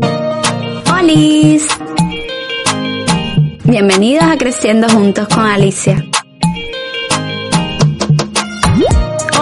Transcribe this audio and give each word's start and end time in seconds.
¡Holis! 0.00 1.66
Bienvenidos 3.64 4.24
a 4.24 4.38
Creciendo 4.38 4.88
Juntos 4.88 5.26
con 5.28 5.44
Alicia. 5.44 6.04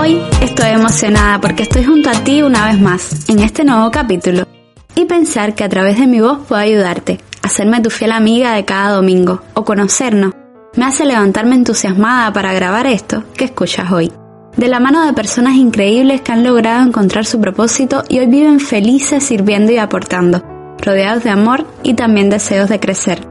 Hoy 0.01 0.23
estoy 0.41 0.71
emocionada 0.71 1.41
porque 1.41 1.65
estoy 1.65 1.85
junto 1.85 2.09
a 2.09 2.25
ti 2.25 2.43
una 2.43 2.66
vez 2.66 2.80
más 2.80 3.29
en 3.29 3.41
este 3.41 3.65
nuevo 3.65 3.91
capítulo 3.91 4.47
y 4.95 5.05
pensar 5.05 5.55
que 5.55 5.65
a 5.65 5.69
través 5.69 5.99
de 5.99 6.07
mi 6.07 6.21
voz 6.21 6.39
puedo 6.49 6.61
ayudarte, 6.61 7.21
hacerme 7.43 7.83
tu 7.83 7.91
fiel 7.91 8.13
amiga 8.13 8.52
de 8.55 8.65
cada 8.65 8.93
domingo 8.93 9.43
o 9.52 9.65
conocernos, 9.65 10.33
me 10.75 10.87
hace 10.87 11.05
levantarme 11.05 11.55
entusiasmada 11.55 12.33
para 12.33 12.55
grabar 12.55 12.87
esto 12.87 13.25
que 13.35 13.45
escuchas 13.45 13.93
hoy. 13.93 14.11
De 14.57 14.69
la 14.69 14.80
mano 14.80 15.05
de 15.05 15.13
personas 15.13 15.57
increíbles 15.57 16.23
que 16.23 16.33
han 16.33 16.43
logrado 16.43 16.87
encontrar 16.87 17.27
su 17.27 17.38
propósito 17.41 18.05
y 18.09 18.21
hoy 18.21 18.27
viven 18.27 18.59
felices 18.59 19.23
sirviendo 19.23 19.71
y 19.71 19.77
aportando, 19.77 20.43
rodeados 20.80 21.25
de 21.25 21.30
amor 21.30 21.66
y 21.83 21.95
también 21.95 22.30
deseos 22.30 22.69
de 22.69 22.80
crecer. 22.80 23.27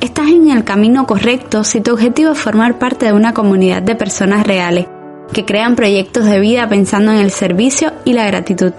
Estás 0.00 0.28
en 0.28 0.50
el 0.50 0.64
camino 0.64 1.06
correcto 1.06 1.64
si 1.64 1.80
tu 1.80 1.92
objetivo 1.92 2.32
es 2.32 2.38
formar 2.38 2.78
parte 2.78 3.06
de 3.06 3.12
una 3.12 3.32
comunidad 3.32 3.82
de 3.82 3.94
personas 3.94 4.46
reales, 4.46 4.86
que 5.32 5.44
crean 5.44 5.76
proyectos 5.76 6.24
de 6.24 6.40
vida 6.40 6.68
pensando 6.68 7.12
en 7.12 7.18
el 7.18 7.30
servicio 7.30 7.92
y 8.04 8.12
la 8.12 8.26
gratitud. 8.26 8.72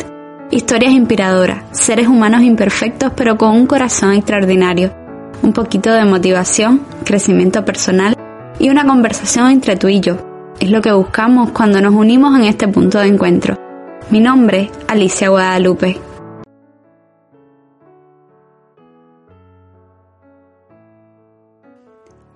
Historias 0.52 0.94
inspiradoras, 0.94 1.64
seres 1.72 2.08
humanos 2.08 2.42
imperfectos 2.42 3.12
pero 3.16 3.38
con 3.38 3.52
un 3.52 3.68
corazón 3.68 4.14
extraordinario, 4.14 4.94
un 5.42 5.54
poquito 5.54 5.92
de 5.92 6.06
motivación, 6.06 6.82
crecimiento 7.04 7.66
personal 7.66 8.16
y 8.60 8.70
una 8.70 8.86
conversación 8.86 9.52
entre 9.52 9.76
tú 9.76 9.88
y 9.88 10.00
yo, 10.00 10.18
es 10.60 10.72
lo 10.72 10.82
que 10.82 10.92
buscamos 10.92 11.52
cuando 11.52 11.82
nos 11.82 11.94
unimos 11.94 12.36
en 12.38 12.46
este 12.46 12.68
punto 12.68 13.00
de 13.00 13.08
encuentro. 13.08 13.58
Mi 14.10 14.20
nombre, 14.20 14.72
Alicia 14.88 15.30
Guadalupe. 15.30 16.07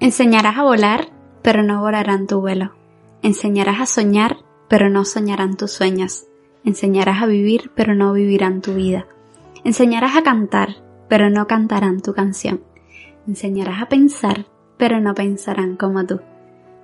Enseñarás 0.02 0.58
a 0.58 0.64
volar, 0.64 1.08
pero 1.42 1.64
no 1.64 1.80
volarán 1.80 2.28
tu 2.28 2.42
vuelo. 2.42 2.74
Enseñarás 3.22 3.80
a 3.80 3.86
soñar, 3.86 4.40
pero 4.68 4.90
no 4.90 5.06
soñarán 5.06 5.56
tus 5.56 5.72
sueños. 5.72 6.26
Enseñarás 6.66 7.24
a 7.24 7.28
vivir, 7.28 7.72
pero 7.74 7.96
no 7.96 8.12
vivirán 8.12 8.62
tu 8.62 8.74
vida. 8.74 9.08
Enseñarás 9.64 10.18
a 10.18 10.24
cantar, 10.24 10.76
pero 11.08 11.30
no 11.30 11.48
cantarán 11.48 12.02
tu 12.02 12.14
canción. 12.14 12.62
Enseñarás 13.26 13.82
a 13.82 13.88
pensar, 13.88 14.48
pero 14.76 15.00
no 15.00 15.16
pensarán 15.16 15.78
como 15.78 16.06
tú 16.06 16.20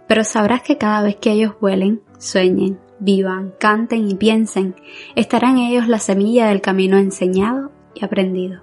pero 0.08 0.24
sabrás 0.24 0.62
que 0.62 0.78
cada 0.78 1.02
vez 1.02 1.18
que 1.18 1.32
ellos 1.32 1.56
vuelen, 1.60 2.02
sueñen, 2.18 2.80
vivan, 3.00 3.54
canten 3.60 4.10
y 4.10 4.16
piensen, 4.16 4.76
estará 5.16 5.50
en 5.50 5.58
ellos 5.58 5.88
la 5.88 6.00
semilla 6.00 6.48
del 6.48 6.62
camino 6.62 6.98
enseñado 6.98 7.72
y 7.94 8.04
aprendido. 8.04 8.62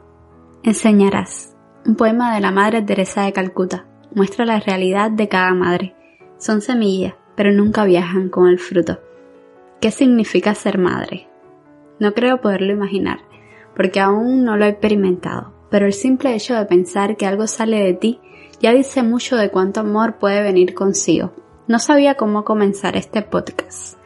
Enseñarás. 0.63 1.55
Un 1.87 1.97
poema 1.97 2.35
de 2.35 2.41
la 2.41 2.51
Madre 2.51 2.81
Teresa 2.81 3.23
de 3.23 3.35
Calcuta. 3.35 3.87
Muestra 4.15 4.45
la 4.45 4.61
realidad 4.61 5.11
de 5.11 5.29
cada 5.29 5.53
madre. 5.55 5.95
Son 6.39 6.61
semillas, 6.61 7.15
pero 7.35 7.53
nunca 7.53 7.85
viajan 7.85 8.29
con 8.29 8.47
el 8.49 8.61
fruto. 8.61 9.01
¿Qué 9.81 9.91
significa 9.91 10.55
ser 10.55 10.79
madre? 10.79 11.29
No 11.99 12.15
creo 12.15 12.41
poderlo 12.41 12.73
imaginar, 12.73 13.19
porque 13.75 14.01
aún 14.01 14.45
no 14.45 14.57
lo 14.57 14.65
he 14.67 14.69
experimentado, 14.69 15.53
pero 15.69 15.87
el 15.87 15.93
simple 15.93 16.35
hecho 16.35 16.55
de 16.55 16.65
pensar 16.65 17.17
que 17.17 17.27
algo 17.27 17.47
sale 17.49 17.81
de 17.81 17.95
ti 17.95 18.21
ya 18.61 18.73
dice 18.73 19.03
mucho 19.03 19.37
de 19.37 19.51
cuánto 19.51 19.81
amor 19.81 20.19
puede 20.19 20.43
venir 20.43 20.75
consigo. 20.75 21.33
No 21.67 21.81
sabía 21.81 22.15
cómo 22.15 22.45
comenzar 22.45 22.97
este 22.97 23.23
podcast. 23.23 23.99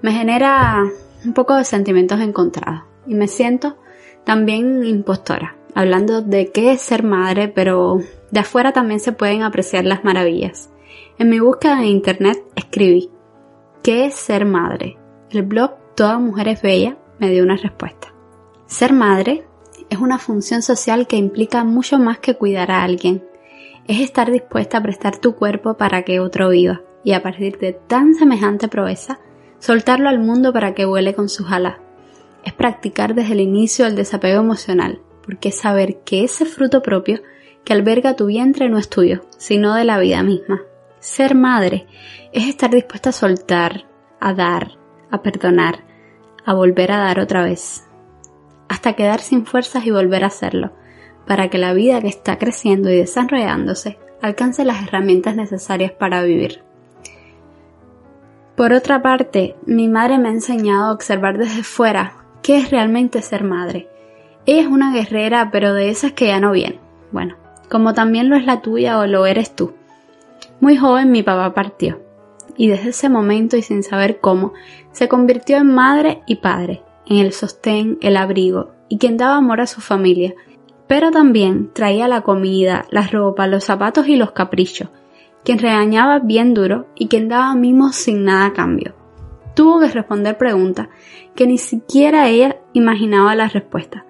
Me 0.00 0.12
genera 0.12 0.84
un 1.24 1.32
poco 1.32 1.56
de 1.56 1.64
sentimientos 1.64 2.20
encontrados 2.20 2.82
y 3.06 3.14
me 3.14 3.26
siento 3.26 3.76
también 4.24 4.84
impostora, 4.84 5.55
hablando 5.76 6.22
de 6.22 6.50
qué 6.52 6.72
es 6.72 6.80
ser 6.80 7.02
madre, 7.02 7.48
pero 7.48 8.00
de 8.30 8.40
afuera 8.40 8.72
también 8.72 8.98
se 8.98 9.12
pueden 9.12 9.42
apreciar 9.42 9.84
las 9.84 10.04
maravillas. 10.04 10.70
En 11.18 11.28
mi 11.28 11.38
búsqueda 11.38 11.80
en 11.80 11.88
internet 11.88 12.42
escribí, 12.56 13.10
¿qué 13.82 14.06
es 14.06 14.14
ser 14.14 14.46
madre? 14.46 14.96
El 15.30 15.42
blog 15.42 15.72
Toda 15.94 16.18
Mujer 16.18 16.48
es 16.48 16.62
Bella 16.62 16.96
me 17.18 17.30
dio 17.30 17.44
una 17.44 17.56
respuesta. 17.56 18.14
Ser 18.64 18.94
madre 18.94 19.44
es 19.90 19.98
una 19.98 20.18
función 20.18 20.62
social 20.62 21.06
que 21.06 21.16
implica 21.16 21.62
mucho 21.62 21.98
más 21.98 22.18
que 22.20 22.36
cuidar 22.36 22.70
a 22.70 22.82
alguien 22.82 23.22
es 23.86 24.00
estar 24.00 24.32
dispuesta 24.32 24.78
a 24.78 24.82
prestar 24.82 25.18
tu 25.18 25.36
cuerpo 25.36 25.74
para 25.74 26.02
que 26.02 26.20
otro 26.20 26.48
viva 26.48 26.80
y 27.04 27.12
a 27.12 27.22
partir 27.22 27.58
de 27.58 27.74
tan 27.74 28.14
semejante 28.14 28.66
proeza, 28.66 29.20
soltarlo 29.58 30.08
al 30.08 30.20
mundo 30.20 30.54
para 30.54 30.74
que 30.74 30.86
vuele 30.86 31.14
con 31.14 31.28
sus 31.28 31.52
alas. 31.52 31.76
Es 32.44 32.54
practicar 32.54 33.14
desde 33.14 33.34
el 33.34 33.40
inicio 33.40 33.86
el 33.86 33.94
desapego 33.94 34.40
emocional, 34.40 35.02
porque 35.26 35.52
saber 35.52 35.98
que 36.04 36.24
ese 36.24 36.46
fruto 36.46 36.82
propio 36.82 37.20
que 37.64 37.74
alberga 37.74 38.16
tu 38.16 38.26
vientre 38.26 38.70
no 38.70 38.78
es 38.78 38.88
tuyo, 38.88 39.26
sino 39.36 39.74
de 39.74 39.84
la 39.84 39.98
vida 39.98 40.22
misma. 40.22 40.62
Ser 41.00 41.34
madre 41.34 41.86
es 42.32 42.48
estar 42.48 42.70
dispuesta 42.70 43.10
a 43.10 43.12
soltar, 43.12 43.86
a 44.20 44.32
dar, 44.32 44.78
a 45.10 45.20
perdonar, 45.22 45.84
a 46.44 46.54
volver 46.54 46.92
a 46.92 46.98
dar 46.98 47.20
otra 47.20 47.42
vez, 47.42 47.84
hasta 48.68 48.94
quedar 48.94 49.20
sin 49.20 49.44
fuerzas 49.44 49.84
y 49.84 49.90
volver 49.90 50.24
a 50.24 50.28
hacerlo 50.28 50.72
para 51.26 51.50
que 51.50 51.58
la 51.58 51.74
vida 51.74 52.00
que 52.00 52.08
está 52.08 52.38
creciendo 52.38 52.88
y 52.88 52.96
desarrollándose 52.96 53.98
alcance 54.22 54.64
las 54.64 54.82
herramientas 54.82 55.36
necesarias 55.36 55.92
para 55.92 56.22
vivir. 56.22 56.62
Por 58.56 58.72
otra 58.72 59.02
parte, 59.02 59.56
mi 59.66 59.88
madre 59.88 60.18
me 60.18 60.28
ha 60.28 60.32
enseñado 60.32 60.86
a 60.86 60.92
observar 60.92 61.36
desde 61.36 61.62
fuera 61.62 62.24
qué 62.42 62.56
es 62.56 62.70
realmente 62.70 63.20
ser 63.20 63.44
madre. 63.44 63.88
Es 64.46 64.68
una 64.68 64.92
guerrera, 64.92 65.50
pero 65.50 65.74
de 65.74 65.90
esas 65.90 66.12
que 66.12 66.28
ya 66.28 66.38
no 66.38 66.52
vienen. 66.52 66.78
Bueno, 67.10 67.36
como 67.68 67.94
también 67.94 68.28
lo 68.28 68.36
es 68.36 68.46
la 68.46 68.62
tuya 68.62 68.98
o 69.00 69.06
lo 69.06 69.26
eres 69.26 69.56
tú. 69.56 69.74
Muy 70.60 70.76
joven 70.76 71.10
mi 71.10 71.24
papá 71.24 71.52
partió, 71.52 72.00
y 72.56 72.68
desde 72.68 72.90
ese 72.90 73.08
momento 73.08 73.56
y 73.56 73.62
sin 73.62 73.82
saber 73.82 74.20
cómo, 74.20 74.52
se 74.92 75.08
convirtió 75.08 75.56
en 75.56 75.74
madre 75.74 76.22
y 76.26 76.36
padre, 76.36 76.82
en 77.06 77.18
el 77.18 77.32
sostén, 77.32 77.98
el 78.00 78.16
abrigo, 78.16 78.70
y 78.88 78.98
quien 78.98 79.16
daba 79.16 79.36
amor 79.36 79.60
a 79.60 79.66
su 79.66 79.80
familia, 79.80 80.34
pero 80.86 81.10
también 81.10 81.70
traía 81.72 82.06
la 82.06 82.22
comida, 82.22 82.86
la 82.90 83.06
ropa, 83.06 83.48
los 83.48 83.64
zapatos 83.64 84.06
y 84.06 84.16
los 84.16 84.30
caprichos, 84.30 84.90
quien 85.44 85.58
regañaba 85.58 86.20
bien 86.20 86.54
duro 86.54 86.86
y 86.94 87.08
quien 87.08 87.28
daba 87.28 87.54
mimos 87.54 87.96
sin 87.96 88.24
nada 88.24 88.46
a 88.46 88.52
cambio. 88.52 88.94
Tuvo 89.54 89.80
que 89.80 89.88
responder 89.88 90.38
preguntas 90.38 90.88
que 91.34 91.46
ni 91.46 91.58
siquiera 91.58 92.28
ella 92.28 92.58
imaginaba 92.72 93.34
la 93.34 93.48
respuesta, 93.48 94.06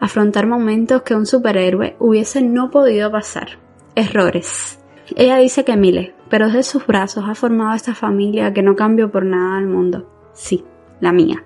afrontar 0.00 0.46
momentos 0.46 1.02
que 1.02 1.14
un 1.14 1.26
superhéroe 1.26 1.96
hubiese 1.98 2.42
no 2.42 2.70
podido 2.70 3.10
pasar, 3.12 3.58
errores. 3.94 4.80
Ella 5.14 5.36
dice 5.36 5.64
que 5.64 5.76
miles, 5.76 6.12
pero 6.28 6.46
desde 6.46 6.62
sus 6.62 6.86
brazos 6.86 7.24
ha 7.28 7.34
formado 7.34 7.74
esta 7.74 7.94
familia 7.94 8.52
que 8.52 8.62
no 8.62 8.74
cambió 8.74 9.10
por 9.10 9.24
nada 9.24 9.58
al 9.58 9.66
mundo. 9.66 10.08
Sí, 10.32 10.64
la 11.00 11.12
mía. 11.12 11.44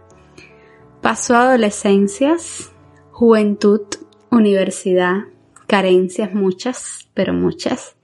Pasó 1.00 1.36
adolescencias, 1.36 2.72
juventud, 3.10 3.82
universidad, 4.30 5.24
carencias 5.66 6.32
muchas, 6.32 7.08
pero 7.14 7.32
muchas, 7.32 7.96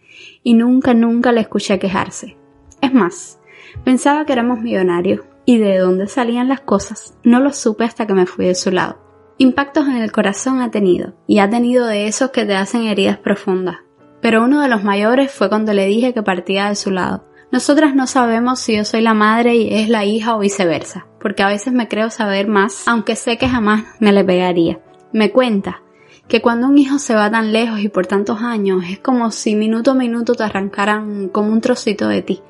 y 0.42 0.54
nunca, 0.54 0.94
nunca 0.94 1.32
le 1.32 1.40
escuché 1.40 1.78
quejarse. 1.78 2.36
Es 2.80 2.92
más, 2.92 3.38
pensaba 3.84 4.24
que 4.24 4.32
éramos 4.32 4.60
millonarios 4.60 5.20
y 5.44 5.58
de 5.58 5.78
dónde 5.78 6.06
salían 6.06 6.48
las 6.48 6.60
cosas 6.60 7.14
no 7.24 7.40
lo 7.40 7.52
supe 7.52 7.84
hasta 7.84 8.06
que 8.06 8.14
me 8.14 8.26
fui 8.26 8.46
de 8.46 8.54
su 8.54 8.70
lado. 8.70 9.09
Impactos 9.42 9.88
en 9.88 9.96
el 9.96 10.12
corazón 10.12 10.60
ha 10.60 10.70
tenido, 10.70 11.14
y 11.26 11.38
ha 11.38 11.48
tenido 11.48 11.86
de 11.86 12.08
esos 12.08 12.28
que 12.28 12.44
te 12.44 12.54
hacen 12.54 12.82
heridas 12.82 13.16
profundas. 13.16 13.78
Pero 14.20 14.44
uno 14.44 14.60
de 14.60 14.68
los 14.68 14.84
mayores 14.84 15.32
fue 15.32 15.48
cuando 15.48 15.72
le 15.72 15.86
dije 15.86 16.12
que 16.12 16.22
partía 16.22 16.68
de 16.68 16.74
su 16.74 16.90
lado. 16.90 17.24
Nosotras 17.50 17.94
no 17.94 18.06
sabemos 18.06 18.60
si 18.60 18.76
yo 18.76 18.84
soy 18.84 19.00
la 19.00 19.14
madre 19.14 19.54
y 19.56 19.72
es 19.72 19.88
la 19.88 20.04
hija 20.04 20.36
o 20.36 20.40
viceversa, 20.40 21.06
porque 21.18 21.42
a 21.42 21.46
veces 21.46 21.72
me 21.72 21.88
creo 21.88 22.10
saber 22.10 22.48
más, 22.48 22.86
aunque 22.86 23.16
sé 23.16 23.38
que 23.38 23.48
jamás 23.48 23.84
me 23.98 24.12
le 24.12 24.24
pegaría. 24.24 24.78
Me 25.10 25.30
cuenta 25.32 25.80
que 26.28 26.42
cuando 26.42 26.66
un 26.66 26.76
hijo 26.76 26.98
se 26.98 27.14
va 27.14 27.30
tan 27.30 27.50
lejos 27.50 27.80
y 27.80 27.88
por 27.88 28.06
tantos 28.06 28.42
años 28.42 28.84
es 28.90 28.98
como 28.98 29.30
si 29.30 29.54
minuto 29.54 29.92
a 29.92 29.94
minuto 29.94 30.34
te 30.34 30.42
arrancaran 30.42 31.30
como 31.30 31.50
un 31.50 31.62
trocito 31.62 32.08
de 32.08 32.20
ti, 32.20 32.42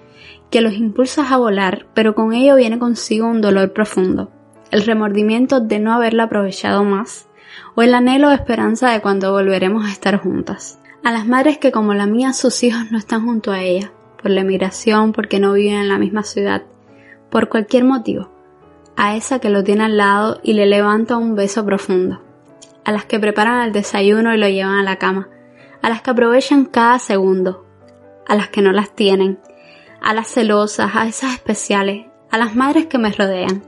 que 0.50 0.60
los 0.60 0.72
impulsas 0.72 1.30
a 1.30 1.36
volar, 1.36 1.86
pero 1.94 2.16
con 2.16 2.32
ello 2.32 2.56
viene 2.56 2.80
consigo 2.80 3.28
un 3.28 3.40
dolor 3.40 3.72
profundo, 3.72 4.32
el 4.70 4.82
remordimiento 4.82 5.60
de 5.60 5.78
no 5.78 5.92
haberla 5.92 6.24
aprovechado 6.24 6.84
más, 6.84 7.28
o 7.74 7.82
el 7.82 7.94
anhelo 7.94 8.28
o 8.28 8.32
esperanza 8.32 8.90
de 8.90 9.00
cuando 9.00 9.32
volveremos 9.32 9.84
a 9.84 9.90
estar 9.90 10.16
juntas. 10.18 10.78
A 11.02 11.12
las 11.12 11.26
madres 11.26 11.58
que 11.58 11.72
como 11.72 11.94
la 11.94 12.06
mía 12.06 12.32
sus 12.32 12.62
hijos 12.62 12.90
no 12.90 12.98
están 12.98 13.24
junto 13.24 13.52
a 13.52 13.62
ella, 13.62 13.92
por 14.20 14.30
la 14.30 14.42
emigración, 14.42 15.12
porque 15.12 15.40
no 15.40 15.52
viven 15.54 15.76
en 15.76 15.88
la 15.88 15.98
misma 15.98 16.22
ciudad, 16.22 16.62
por 17.30 17.48
cualquier 17.48 17.84
motivo. 17.84 18.30
A 18.96 19.16
esa 19.16 19.38
que 19.38 19.50
lo 19.50 19.64
tiene 19.64 19.84
al 19.84 19.96
lado 19.96 20.40
y 20.42 20.52
le 20.52 20.66
levanta 20.66 21.16
un 21.16 21.34
beso 21.34 21.64
profundo. 21.64 22.22
A 22.84 22.92
las 22.92 23.06
que 23.06 23.18
preparan 23.18 23.62
el 23.62 23.72
desayuno 23.72 24.34
y 24.34 24.38
lo 24.38 24.48
llevan 24.48 24.78
a 24.78 24.82
la 24.82 24.96
cama. 24.96 25.28
A 25.80 25.88
las 25.88 26.02
que 26.02 26.10
aprovechan 26.10 26.66
cada 26.66 26.98
segundo. 26.98 27.64
A 28.26 28.34
las 28.34 28.48
que 28.48 28.62
no 28.62 28.72
las 28.72 28.94
tienen. 28.94 29.38
A 30.02 30.12
las 30.12 30.28
celosas, 30.28 30.90
a 30.94 31.06
esas 31.06 31.32
especiales, 31.32 32.06
a 32.30 32.38
las 32.38 32.56
madres 32.56 32.86
que 32.86 32.98
me 32.98 33.10
rodean, 33.10 33.62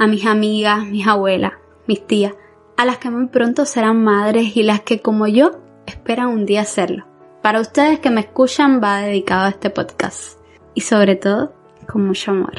a 0.00 0.06
mis 0.06 0.24
amigas, 0.24 0.86
mis 0.86 1.06
abuelas, 1.06 1.52
mis 1.86 2.06
tías, 2.06 2.32
a 2.78 2.86
las 2.86 2.96
que 2.96 3.10
muy 3.10 3.26
pronto 3.26 3.66
serán 3.66 4.02
madres 4.02 4.56
y 4.56 4.62
las 4.62 4.80
que 4.80 5.00
como 5.02 5.26
yo 5.26 5.60
esperan 5.84 6.28
un 6.28 6.46
día 6.46 6.64
serlo. 6.64 7.04
Para 7.42 7.60
ustedes 7.60 7.98
que 7.98 8.08
me 8.08 8.22
escuchan 8.22 8.80
va 8.82 9.02
dedicado 9.02 9.44
a 9.44 9.50
este 9.50 9.68
podcast 9.68 10.38
y 10.72 10.80
sobre 10.80 11.16
todo 11.16 11.52
con 11.86 12.06
mucho 12.06 12.30
amor. 12.30 12.54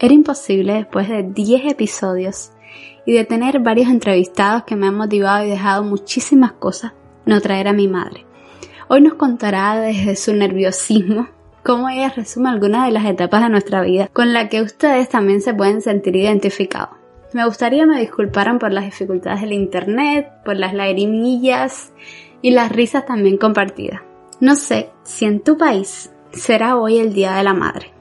Era 0.00 0.12
imposible 0.12 0.72
después 0.72 1.08
de 1.08 1.22
10 1.22 1.70
episodios 1.70 2.50
y 3.06 3.12
de 3.12 3.24
tener 3.24 3.60
varios 3.60 3.88
entrevistados 3.88 4.64
que 4.64 4.74
me 4.74 4.88
han 4.88 4.96
motivado 4.96 5.46
y 5.46 5.50
dejado 5.50 5.84
muchísimas 5.84 6.54
cosas 6.54 6.92
no 7.24 7.40
traer 7.40 7.68
a 7.68 7.72
mi 7.72 7.86
madre. 7.86 8.26
Hoy 8.88 9.00
nos 9.00 9.14
contará 9.14 9.78
desde 9.78 10.16
su 10.16 10.34
nerviosismo 10.34 11.28
cómo 11.68 11.90
ella 11.90 12.08
resume 12.08 12.48
algunas 12.48 12.86
de 12.86 12.92
las 12.92 13.04
etapas 13.04 13.42
de 13.42 13.50
nuestra 13.50 13.82
vida 13.82 14.08
con 14.14 14.32
la 14.32 14.48
que 14.48 14.62
ustedes 14.62 15.10
también 15.10 15.42
se 15.42 15.52
pueden 15.52 15.82
sentir 15.82 16.16
identificados. 16.16 16.96
Me 17.34 17.44
gustaría 17.44 17.84
me 17.84 18.00
disculparan 18.00 18.58
por 18.58 18.72
las 18.72 18.86
dificultades 18.86 19.42
del 19.42 19.52
internet, 19.52 20.32
por 20.46 20.56
las 20.56 20.72
lagrimillas 20.72 21.92
y 22.40 22.52
las 22.52 22.72
risas 22.72 23.04
también 23.04 23.36
compartidas. 23.36 24.00
No 24.40 24.56
sé 24.56 24.88
si 25.02 25.26
en 25.26 25.40
tu 25.40 25.58
país 25.58 26.10
será 26.30 26.78
hoy 26.78 27.00
el 27.00 27.12
Día 27.12 27.34
de 27.34 27.44
la 27.44 27.52
Madre. 27.52 27.92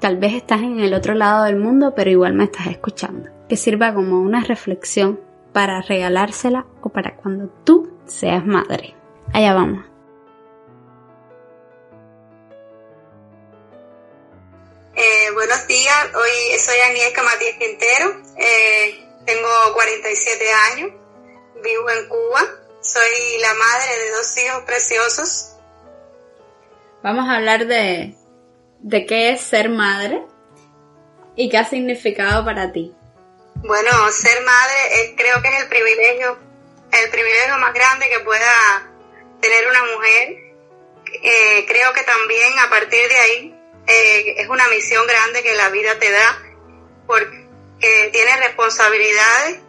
Tal 0.00 0.18
vez 0.18 0.34
estás 0.34 0.60
en 0.60 0.80
el 0.80 0.92
otro 0.92 1.14
lado 1.14 1.44
del 1.44 1.56
mundo, 1.56 1.94
pero 1.96 2.10
igual 2.10 2.34
me 2.34 2.44
estás 2.44 2.66
escuchando. 2.66 3.30
Que 3.48 3.56
sirva 3.56 3.94
como 3.94 4.20
una 4.20 4.42
reflexión 4.42 5.18
para 5.54 5.80
regalársela 5.80 6.66
o 6.82 6.90
para 6.90 7.16
cuando 7.16 7.48
tú 7.64 7.88
seas 8.04 8.44
madre. 8.44 8.92
Allá 9.32 9.54
vamos. 9.54 9.93
Eh, 14.96 15.30
buenos 15.32 15.66
días, 15.66 16.14
hoy 16.14 16.58
soy 16.60 16.78
Agnieszka 16.78 17.24
Matías 17.24 17.56
Quintero, 17.58 18.22
eh, 18.38 19.04
tengo 19.26 19.48
47 19.74 20.52
años, 20.70 20.92
vivo 21.64 21.90
en 21.90 22.08
Cuba, 22.08 22.40
soy 22.80 23.40
la 23.40 23.54
madre 23.54 23.98
de 23.98 24.10
dos 24.12 24.38
hijos 24.38 24.62
preciosos. 24.62 25.56
Vamos 27.02 27.28
a 27.28 27.36
hablar 27.38 27.66
de, 27.66 28.14
de 28.78 29.06
qué 29.06 29.30
es 29.30 29.40
ser 29.40 29.68
madre 29.68 30.22
y 31.34 31.48
qué 31.48 31.58
ha 31.58 31.68
significado 31.68 32.44
para 32.44 32.70
ti. 32.70 32.94
Bueno, 33.56 33.90
ser 34.12 34.44
madre 34.44 35.14
creo 35.16 35.42
que 35.42 35.48
es 35.48 35.62
el 35.62 35.68
privilegio, 35.68 36.38
el 36.92 37.10
privilegio 37.10 37.58
más 37.58 37.74
grande 37.74 38.08
que 38.10 38.20
pueda 38.20 38.92
tener 39.40 39.68
una 39.68 39.84
mujer. 39.92 40.54
Eh, 41.20 41.64
creo 41.66 41.92
que 41.92 42.02
también 42.04 42.58
a 42.60 42.70
partir 42.70 43.08
de 43.08 43.18
ahí 43.18 43.53
eh, 43.86 44.34
es 44.38 44.48
una 44.48 44.66
misión 44.68 45.06
grande 45.06 45.42
que 45.42 45.54
la 45.54 45.68
vida 45.68 45.98
te 45.98 46.10
da 46.10 46.42
porque 47.06 47.44
tienes 48.12 48.38
responsabilidades 48.38 49.60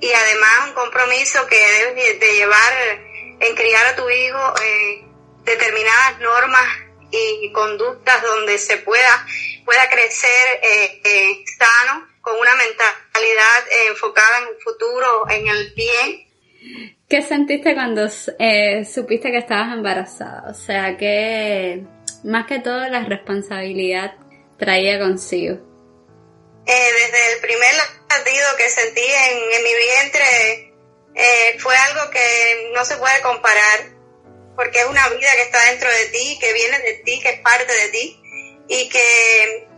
y 0.00 0.12
además 0.12 0.68
un 0.68 0.74
compromiso 0.74 1.46
que 1.46 1.56
debes 1.56 2.20
de 2.20 2.34
llevar 2.34 2.72
en 3.40 3.54
criar 3.54 3.86
a 3.86 3.96
tu 3.96 4.08
hijo 4.10 4.54
eh, 4.62 5.04
determinadas 5.44 6.20
normas 6.20 6.66
y 7.10 7.52
conductas 7.52 8.22
donde 8.22 8.58
se 8.58 8.78
pueda, 8.78 9.26
pueda 9.64 9.88
crecer 9.90 10.60
eh, 10.62 11.44
sano, 11.58 12.08
con 12.20 12.38
una 12.38 12.54
mentalidad 12.54 13.88
enfocada 13.88 14.38
en 14.38 14.48
el 14.48 14.62
futuro, 14.62 15.28
en 15.28 15.48
el 15.48 15.74
bien. 15.74 16.96
¿Qué 17.08 17.20
sentiste 17.20 17.74
cuando 17.74 18.08
supiste 18.08 19.30
que 19.30 19.38
estabas 19.38 19.74
embarazada? 19.74 20.50
O 20.50 20.54
sea, 20.54 20.96
que 20.96 21.84
más 22.24 22.46
que 22.46 22.60
todo 22.60 22.88
la 22.88 23.04
responsabilidad 23.04 24.14
traía 24.58 24.98
consigo. 24.98 25.56
Eh, 26.64 26.90
desde 26.92 27.32
el 27.34 27.40
primer 27.40 27.74
latido 28.08 28.46
que 28.56 28.70
sentí 28.70 29.02
en, 29.02 29.64
mi 29.64 29.74
vientre 29.74 30.74
eh, 31.14 31.58
fue 31.58 31.76
algo 31.76 32.10
que 32.10 32.70
no 32.72 32.84
se 32.84 32.96
puede 32.96 33.20
comparar, 33.20 33.90
porque 34.54 34.80
es 34.80 34.86
una 34.86 35.08
vida 35.08 35.30
que 35.34 35.42
está 35.42 35.64
dentro 35.70 35.90
de 35.90 36.06
ti, 36.06 36.38
que 36.40 36.52
viene 36.52 36.78
de 36.78 36.94
ti, 37.04 37.20
que 37.20 37.30
es 37.30 37.40
parte 37.40 37.72
de 37.72 37.88
ti, 37.88 38.22
y 38.68 38.88
que 38.88 39.68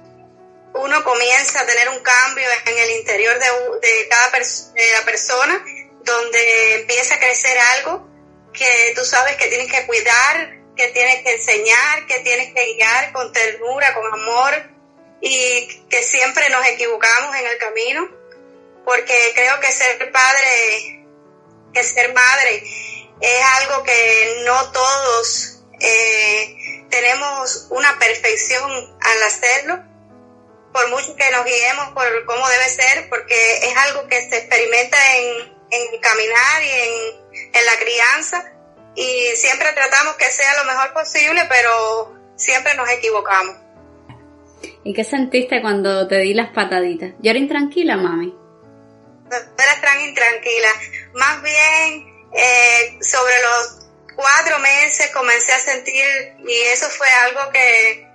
uno 0.75 1.03
comienza 1.05 1.61
a 1.61 1.67
tener 1.67 1.89
un 1.89 2.01
cambio 2.01 2.45
en 2.67 2.79
el 2.79 2.91
interior 2.91 3.39
de, 3.39 3.89
de 3.89 4.09
cada 4.09 4.31
de 4.39 4.93
la 4.99 5.05
persona, 5.05 5.65
donde 6.05 6.75
empieza 6.81 7.15
a 7.15 7.19
crecer 7.19 7.57
algo 7.77 8.07
que 8.53 8.93
tú 8.95 9.05
sabes 9.05 9.37
que 9.37 9.49
tienes 9.49 9.71
que 9.71 9.87
cuidar, 9.87 10.64
que 10.77 10.89
tienes 10.89 11.23
que 11.23 11.35
enseñar, 11.35 12.07
que 12.07 12.21
tienes 12.21 12.53
que 12.53 12.75
guiar 12.75 13.13
con 13.13 13.33
ternura, 13.33 13.95
con 13.95 14.13
amor 14.13 14.71
y 15.21 15.67
que 15.89 16.03
siempre 16.03 16.49
nos 16.51 16.67
equivocamos 16.67 17.37
en 17.37 17.47
el 17.47 17.59
camino, 17.59 18.09
porque 18.85 19.33
creo 19.35 19.61
que 19.61 19.73
ser 19.73 20.11
padre, 20.11 21.07
que 21.73 21.83
ser 21.83 22.13
madre 22.13 22.63
es 23.21 23.43
algo 23.61 23.83
que 23.85 24.43
no 24.45 24.73
todos 24.73 25.63
eh, 25.81 26.85
tenemos 26.91 27.69
una 27.71 27.99
perfección 27.99 28.71
al 29.01 29.23
hacerlo, 29.23 29.83
por 30.73 30.89
mucho 30.91 31.15
que 31.15 31.31
nos 31.31 31.45
guiemos 31.45 31.91
por 31.95 32.25
cómo 32.27 32.49
debe 32.49 32.69
ser, 32.69 33.09
porque 33.09 33.59
es 33.59 33.77
algo 33.77 34.07
que 34.09 34.29
se 34.29 34.39
experimenta 34.39 34.99
en, 35.17 35.55
caminar 36.01 36.63
y 36.63 36.71
en 36.71 37.67
la 37.67 37.77
crianza 37.79 38.54
y 38.95 39.37
siempre 39.37 39.73
tratamos 39.73 40.15
que 40.17 40.27
sea 40.27 40.57
lo 40.59 40.65
mejor 40.65 40.93
posible, 40.93 41.43
pero 41.49 42.15
siempre 42.37 42.75
nos 42.75 42.89
equivocamos. 42.91 43.57
¿Y 44.85 44.95
qué 44.95 45.05
sentiste 45.05 45.61
cuando 45.61 46.07
te 46.07 46.19
di 46.19 46.35
las 46.35 46.51
pataditas? 46.51 47.13
¿Yo 47.21 47.31
era 47.31 47.39
intranquila, 47.39 47.97
mami? 47.97 48.35
No 49.31 49.37
eras 49.37 49.81
tan 49.81 50.01
intranquila. 50.03 50.69
Más 51.15 51.43
bien, 51.43 52.29
eh, 52.35 52.99
sobre 53.01 53.35
los 53.41 53.87
cuatro 54.15 54.59
meses 54.59 55.11
comencé 55.13 55.53
a 55.53 55.59
sentir, 55.59 56.05
y 56.47 56.61
eso 56.73 56.89
fue 56.89 57.09
algo 57.27 57.51
que, 57.51 58.07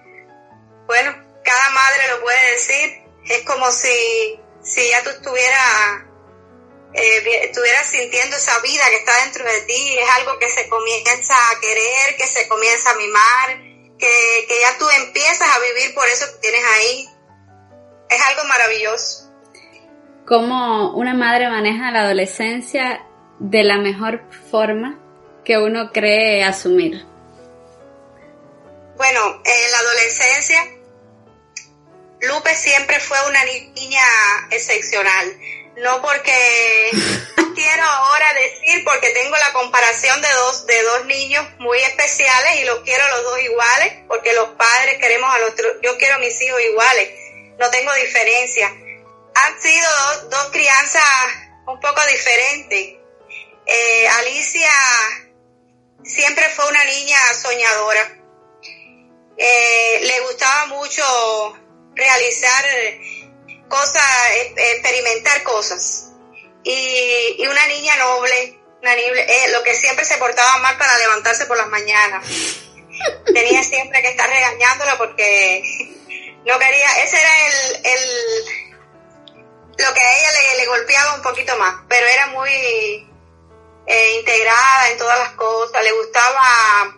bueno, 0.86 1.12
cada 1.43 1.69
madre 1.71 2.07
lo 2.12 2.21
puede 2.21 2.51
decir, 2.51 3.03
es 3.25 3.41
como 3.43 3.71
si, 3.71 4.39
si 4.62 4.89
ya 4.89 5.03
tú 5.03 5.09
estuvieras 5.09 6.08
eh, 6.93 7.46
estuvieras 7.46 7.88
sintiendo 7.88 8.36
esa 8.36 8.60
vida 8.62 8.84
que 8.89 8.98
está 8.98 9.12
dentro 9.24 9.46
de 9.46 9.62
ti, 9.62 9.98
es 9.98 10.10
algo 10.17 10.39
que 10.39 10.50
se 10.50 10.67
comienza 10.69 11.34
a 11.34 11.60
querer, 11.60 12.15
que 12.17 12.25
se 12.25 12.48
comienza 12.48 12.91
a 12.91 12.96
mimar, 12.96 13.62
que, 13.98 14.46
que 14.48 14.60
ya 14.62 14.77
tú 14.77 14.86
empiezas 14.89 15.48
a 15.50 15.60
vivir 15.60 15.93
por 15.93 16.08
eso 16.08 16.25
que 16.34 16.39
tienes 16.39 16.63
ahí. 16.75 17.10
Es 18.10 18.22
algo 18.27 18.43
maravilloso. 18.46 19.29
¿Cómo 20.25 20.93
una 20.93 21.13
madre 21.13 21.50
maneja 21.50 21.91
la 21.91 22.01
adolescencia 22.01 23.05
de 23.39 23.63
la 23.63 23.77
mejor 23.77 24.24
forma 24.50 25.00
que 25.46 25.58
uno 25.58 25.91
cree 25.91 26.43
asumir? 26.43 27.05
Bueno, 28.96 29.41
en 29.46 29.72
la 29.72 29.77
adolescencia, 29.79 30.65
Lupe 32.22 32.53
siempre 32.55 33.00
fue 33.00 33.17
una 33.27 33.43
niña 33.46 34.01
excepcional 34.51 35.39
no 35.79 36.01
porque 36.01 36.91
quiero 37.55 37.83
ahora 37.83 38.33
decir 38.33 38.83
porque 38.83 39.09
tengo 39.09 39.36
la 39.36 39.53
comparación 39.53 40.21
de 40.21 40.31
dos 40.31 40.65
de 40.65 40.81
dos 40.83 41.05
niños 41.05 41.45
muy 41.59 41.79
especiales 41.79 42.62
y 42.62 42.65
los 42.65 42.79
quiero 42.81 43.07
los 43.09 43.24
dos 43.24 43.41
iguales 43.41 43.93
porque 44.07 44.33
los 44.33 44.50
padres 44.50 44.98
queremos 45.00 45.33
a 45.33 45.39
los 45.39 45.53
yo 45.81 45.98
quiero 45.98 46.15
a 46.15 46.19
mis 46.19 46.41
hijos 46.41 46.62
iguales 46.62 47.09
no 47.59 47.69
tengo 47.69 47.93
diferencia. 47.95 48.67
Han 49.36 49.62
sido 49.62 49.89
dos, 50.29 50.50
crianzas 50.51 51.03
un 51.67 51.79
poco 51.79 52.01
diferentes. 52.09 52.95
Eh, 53.65 54.07
Alicia 54.07 54.71
siempre 56.03 56.50
fue 56.50 56.67
una 56.69 56.83
niña 56.86 57.17
soñadora. 57.39 58.17
Eh, 59.38 60.00
le 60.03 60.19
gustaba 60.21 60.67
mucho 60.67 61.03
realizar 61.95 62.65
cosas, 63.69 64.03
experimentar 64.55 65.43
cosas. 65.43 66.11
Y, 66.63 67.47
una 67.47 67.65
niña 67.67 67.95
noble, 67.95 68.59
una 68.81 68.93
eh, 68.93 69.51
lo 69.51 69.63
que 69.63 69.73
siempre 69.73 70.05
se 70.05 70.17
portaba 70.17 70.57
mal 70.57 70.77
para 70.77 70.97
levantarse 70.97 71.45
por 71.45 71.57
las 71.57 71.67
mañanas. 71.67 72.25
Tenía 73.33 73.63
siempre 73.63 74.01
que 74.01 74.09
estar 74.09 74.29
regañándola 74.29 74.97
porque 74.97 75.63
no 76.45 76.59
quería, 76.59 77.03
ese 77.03 77.19
era 77.19 77.47
el, 77.47 77.85
el 77.85 78.69
lo 79.79 79.93
que 79.93 80.01
a 80.01 80.19
ella 80.19 80.57
le, 80.57 80.65
golpeaba 80.65 81.15
un 81.15 81.21
poquito 81.21 81.55
más, 81.57 81.83
pero 81.88 82.05
era 82.05 82.27
muy, 82.27 82.51
eh, 83.88 84.13
integrada 84.19 84.89
en 84.91 84.97
todas 84.97 85.17
las 85.19 85.31
cosas, 85.31 85.83
le 85.83 85.91
gustaba 85.93 86.97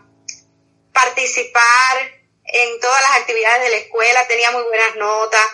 participar 0.92 2.12
en 2.44 2.80
todas 2.80 3.02
las 3.02 3.22
actividades 3.22 3.62
de 3.62 3.70
la 3.70 3.78
escuela, 3.78 4.28
tenía 4.28 4.52
muy 4.52 4.64
buenas 4.64 4.96
notas, 4.96 5.46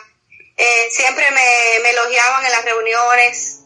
eh, 0.57 0.87
siempre 0.89 1.29
me, 1.31 1.83
me 1.83 1.89
elogiaban 1.91 2.43
en 2.43 2.51
las 2.51 2.65
reuniones, 2.65 3.59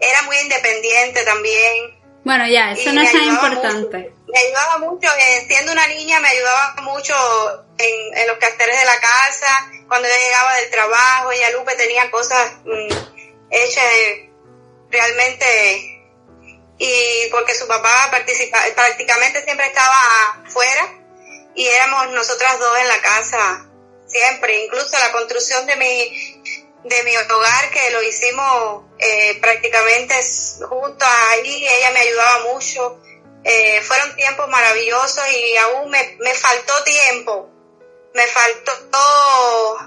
era 0.00 0.22
muy 0.22 0.36
independiente 0.38 1.24
también. 1.24 2.02
Bueno, 2.24 2.46
ya, 2.48 2.72
eso 2.72 2.92
no 2.92 3.00
es 3.00 3.12
tan 3.12 3.22
importante. 3.22 4.12
me 4.26 4.38
ayudaba 4.38 4.78
mucho, 4.78 5.08
eh, 5.08 5.44
siendo 5.46 5.72
una 5.72 5.86
niña, 5.86 6.18
me 6.18 6.28
ayudaba 6.28 6.74
mucho 6.82 7.14
en, 7.78 8.18
en, 8.18 8.26
los 8.26 8.38
quehaceres 8.38 8.78
de 8.78 8.84
la 8.84 9.00
casa, 9.00 9.70
cuando 9.88 10.08
yo 10.08 10.14
llegaba 10.14 10.54
del 10.56 10.70
trabajo, 10.70 11.32
ella 11.32 11.50
Lupe 11.50 11.76
tenía 11.76 12.10
cosas 12.10 12.52
mm, 12.64 12.92
hechas 13.50 13.84
realmente, 14.90 16.02
y 16.78 17.28
porque 17.30 17.54
su 17.54 17.68
papá 17.68 18.08
participa, 18.10 18.58
prácticamente 18.74 19.44
siempre 19.44 19.66
estaba 19.66 20.42
fuera, 20.46 20.88
y 21.54 21.66
éramos 21.68 22.10
nosotras 22.10 22.58
dos 22.58 22.78
en 22.78 22.88
la 22.88 23.00
casa 23.00 23.68
siempre, 24.12 24.64
incluso 24.64 24.98
la 24.98 25.12
construcción 25.12 25.66
de 25.66 25.76
mi, 25.76 26.42
de 26.84 27.02
mi 27.04 27.16
hogar 27.16 27.70
que 27.70 27.90
lo 27.90 28.02
hicimos 28.02 28.84
eh, 28.98 29.38
prácticamente 29.40 30.14
juntos 30.68 31.08
ahí, 31.30 31.66
ella 31.66 31.90
me 31.92 32.00
ayudaba 32.00 32.52
mucho, 32.52 33.00
eh, 33.44 33.80
fueron 33.82 34.14
tiempos 34.14 34.48
maravillosos 34.48 35.24
y 35.30 35.56
aún 35.56 35.90
me, 35.90 36.16
me 36.20 36.34
faltó 36.34 36.72
tiempo, 36.84 37.50
me 38.14 38.26
faltó, 38.26 39.78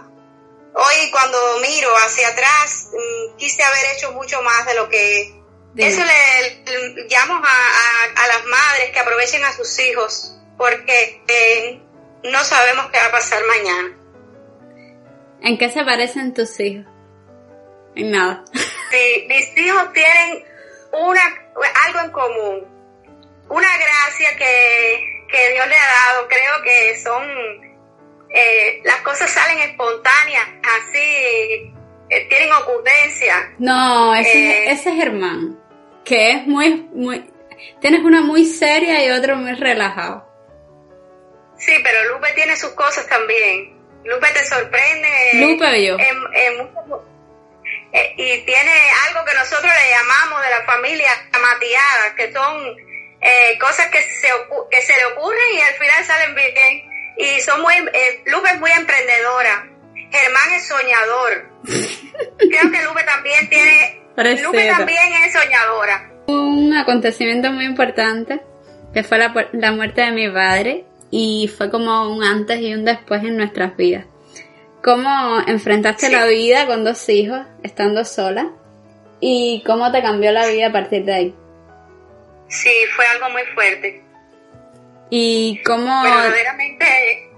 hoy 0.73 1.11
cuando 1.11 1.59
miro 1.59 1.95
hacia 1.97 2.29
atrás, 2.29 2.89
mm, 2.91 3.37
quise 3.37 3.63
haber 3.63 3.95
hecho 3.95 4.11
mucho 4.11 4.41
más 4.41 4.65
de 4.65 4.73
lo 4.73 4.89
que... 4.89 5.41
Eso 5.77 6.01
le, 6.05 6.63
llamo 7.09 7.33
a, 7.33 8.21
a, 8.23 8.27
las 8.27 8.45
madres 8.45 8.91
que 8.91 8.99
aprovechen 8.99 9.43
a 9.43 9.53
sus 9.53 9.77
hijos, 9.79 10.31
porque 10.57 11.21
eh, 11.27 11.81
no 12.23 12.45
sabemos 12.45 12.89
qué 12.91 12.97
va 12.97 13.07
a 13.07 13.11
pasar 13.11 13.43
mañana. 13.43 14.04
¿En 15.41 15.57
qué 15.57 15.69
se 15.69 15.83
parecen 15.83 16.33
tus 16.33 16.59
hijos? 16.59 16.85
En 17.95 18.11
nada. 18.11 18.43
Sí, 18.91 19.25
mis 19.27 19.57
hijos 19.57 19.91
tienen 19.91 20.45
una, 20.93 21.21
algo 21.85 21.99
en 21.99 22.11
común. 22.11 22.67
Una 23.49 23.67
gracia 23.67 24.29
que, 24.37 25.25
que 25.27 25.53
Dios 25.53 25.67
le 25.67 25.75
ha 25.75 26.13
dado. 26.13 26.27
Creo 26.29 26.63
que 26.63 26.97
son, 26.99 27.23
eh, 28.29 28.81
las 28.85 29.01
cosas 29.01 29.29
salen 29.29 29.57
espontáneas, 29.69 30.47
así, 30.61 31.73
eh, 32.09 32.27
tienen 32.29 32.53
ocurrencia. 32.53 33.53
No, 33.57 34.15
ese, 34.15 34.49
eh, 34.49 34.71
ese 34.71 34.89
es 34.91 34.95
Germán, 34.95 35.59
que 36.05 36.31
es 36.31 36.47
muy, 36.47 36.87
muy, 36.93 37.25
tienes 37.81 38.01
una 38.01 38.21
muy 38.21 38.45
seria 38.45 39.03
y 39.05 39.11
otro 39.11 39.35
muy 39.35 39.53
relajado. 39.53 40.25
Sí, 41.57 41.73
pero 41.83 42.13
Lupe 42.13 42.31
tiene 42.33 42.55
sus 42.55 42.71
cosas 42.71 43.07
también. 43.07 43.74
Lupe 44.05 44.27
te 44.33 44.45
sorprende. 44.45 45.09
Lupe 45.33 45.83
yo. 45.83 45.97
Eh, 47.97 48.13
y 48.17 48.45
tiene 48.45 48.71
algo 49.07 49.25
que 49.25 49.33
nosotros 49.35 49.71
le 49.71 49.89
llamamos 49.89 50.43
de 50.43 50.49
la 50.49 50.65
familia 50.65 51.09
matiada, 51.31 52.15
que 52.15 52.31
son 52.31 52.77
eh, 53.21 53.57
cosas 53.57 53.87
que 53.87 54.01
se, 54.01 54.27
que 54.69 54.81
se 54.81 54.93
le 54.95 55.05
ocurren 55.13 55.55
y 55.55 55.61
al 55.61 55.73
final 55.75 56.05
salen 56.05 56.35
bien. 56.35 56.91
Y 57.17 57.39
son 57.41 57.61
muy, 57.61 57.73
eh, 57.73 58.21
Lupe 58.25 58.49
es 58.49 58.59
muy 58.59 58.71
emprendedora. 58.71 59.67
Germán 60.11 60.53
es 60.53 60.67
soñador. 60.67 61.49
Creo 62.37 62.71
que 62.71 62.83
Lupe 62.83 63.03
también 63.03 63.49
tiene, 63.49 64.01
Lupe 64.43 64.67
también 64.67 65.13
es 65.23 65.33
soñadora. 65.33 66.11
Un 66.27 66.75
acontecimiento 66.75 67.51
muy 67.51 67.65
importante 67.65 68.41
que 68.93 69.03
fue 69.03 69.17
la, 69.17 69.33
la 69.53 69.71
muerte 69.71 70.01
de 70.01 70.11
mi 70.11 70.29
padre 70.29 70.85
y 71.17 71.47
fue 71.47 71.71
como 71.71 72.09
un 72.13 72.25
antes 72.25 72.59
y 72.59 72.73
un 72.73 72.83
después 72.83 73.23
en 73.23 73.37
nuestras 73.37 73.77
vidas. 73.77 74.05
¿Cómo 74.83 75.39
enfrentaste 75.47 76.09
la 76.09 76.25
vida 76.25 76.67
con 76.67 76.83
dos 76.83 77.07
hijos, 77.07 77.39
estando 77.63 78.03
sola? 78.03 78.51
¿Y 79.21 79.63
cómo 79.65 79.93
te 79.93 80.01
cambió 80.01 80.33
la 80.33 80.45
vida 80.45 80.67
a 80.67 80.71
partir 80.73 81.05
de 81.05 81.13
ahí? 81.13 81.35
Sí, 82.49 82.69
fue 82.93 83.07
algo 83.07 83.29
muy 83.29 83.43
fuerte. 83.53 84.03
¿Y 85.09 85.63
cómo...? 85.63 86.03
Verdaderamente 86.03 87.31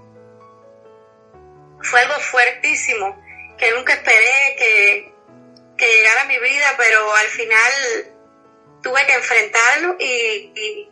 fue 1.80 2.00
algo 2.00 2.14
fuertísimo, 2.14 3.16
que 3.56 3.70
nunca 3.76 3.92
esperé 3.92 4.56
que, 4.58 5.12
que 5.76 5.86
llegara 5.86 6.22
a 6.22 6.24
mi 6.24 6.38
vida, 6.40 6.66
pero 6.76 7.14
al 7.14 7.26
final 7.28 7.72
tuve 8.82 9.06
que 9.06 9.14
enfrentarlo 9.14 9.96
y 10.00 10.88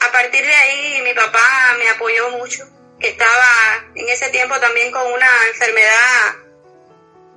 a 0.00 0.12
partir 0.12 0.44
de 0.44 0.54
ahí 0.54 1.02
mi 1.02 1.12
papá 1.14 1.76
me 1.78 1.88
apoyó 1.88 2.30
mucho, 2.30 2.64
que 3.00 3.08
estaba 3.08 3.84
en 3.94 4.08
ese 4.08 4.28
tiempo 4.30 4.58
también 4.60 4.90
con 4.90 5.12
una 5.12 5.28
enfermedad, 5.48 6.34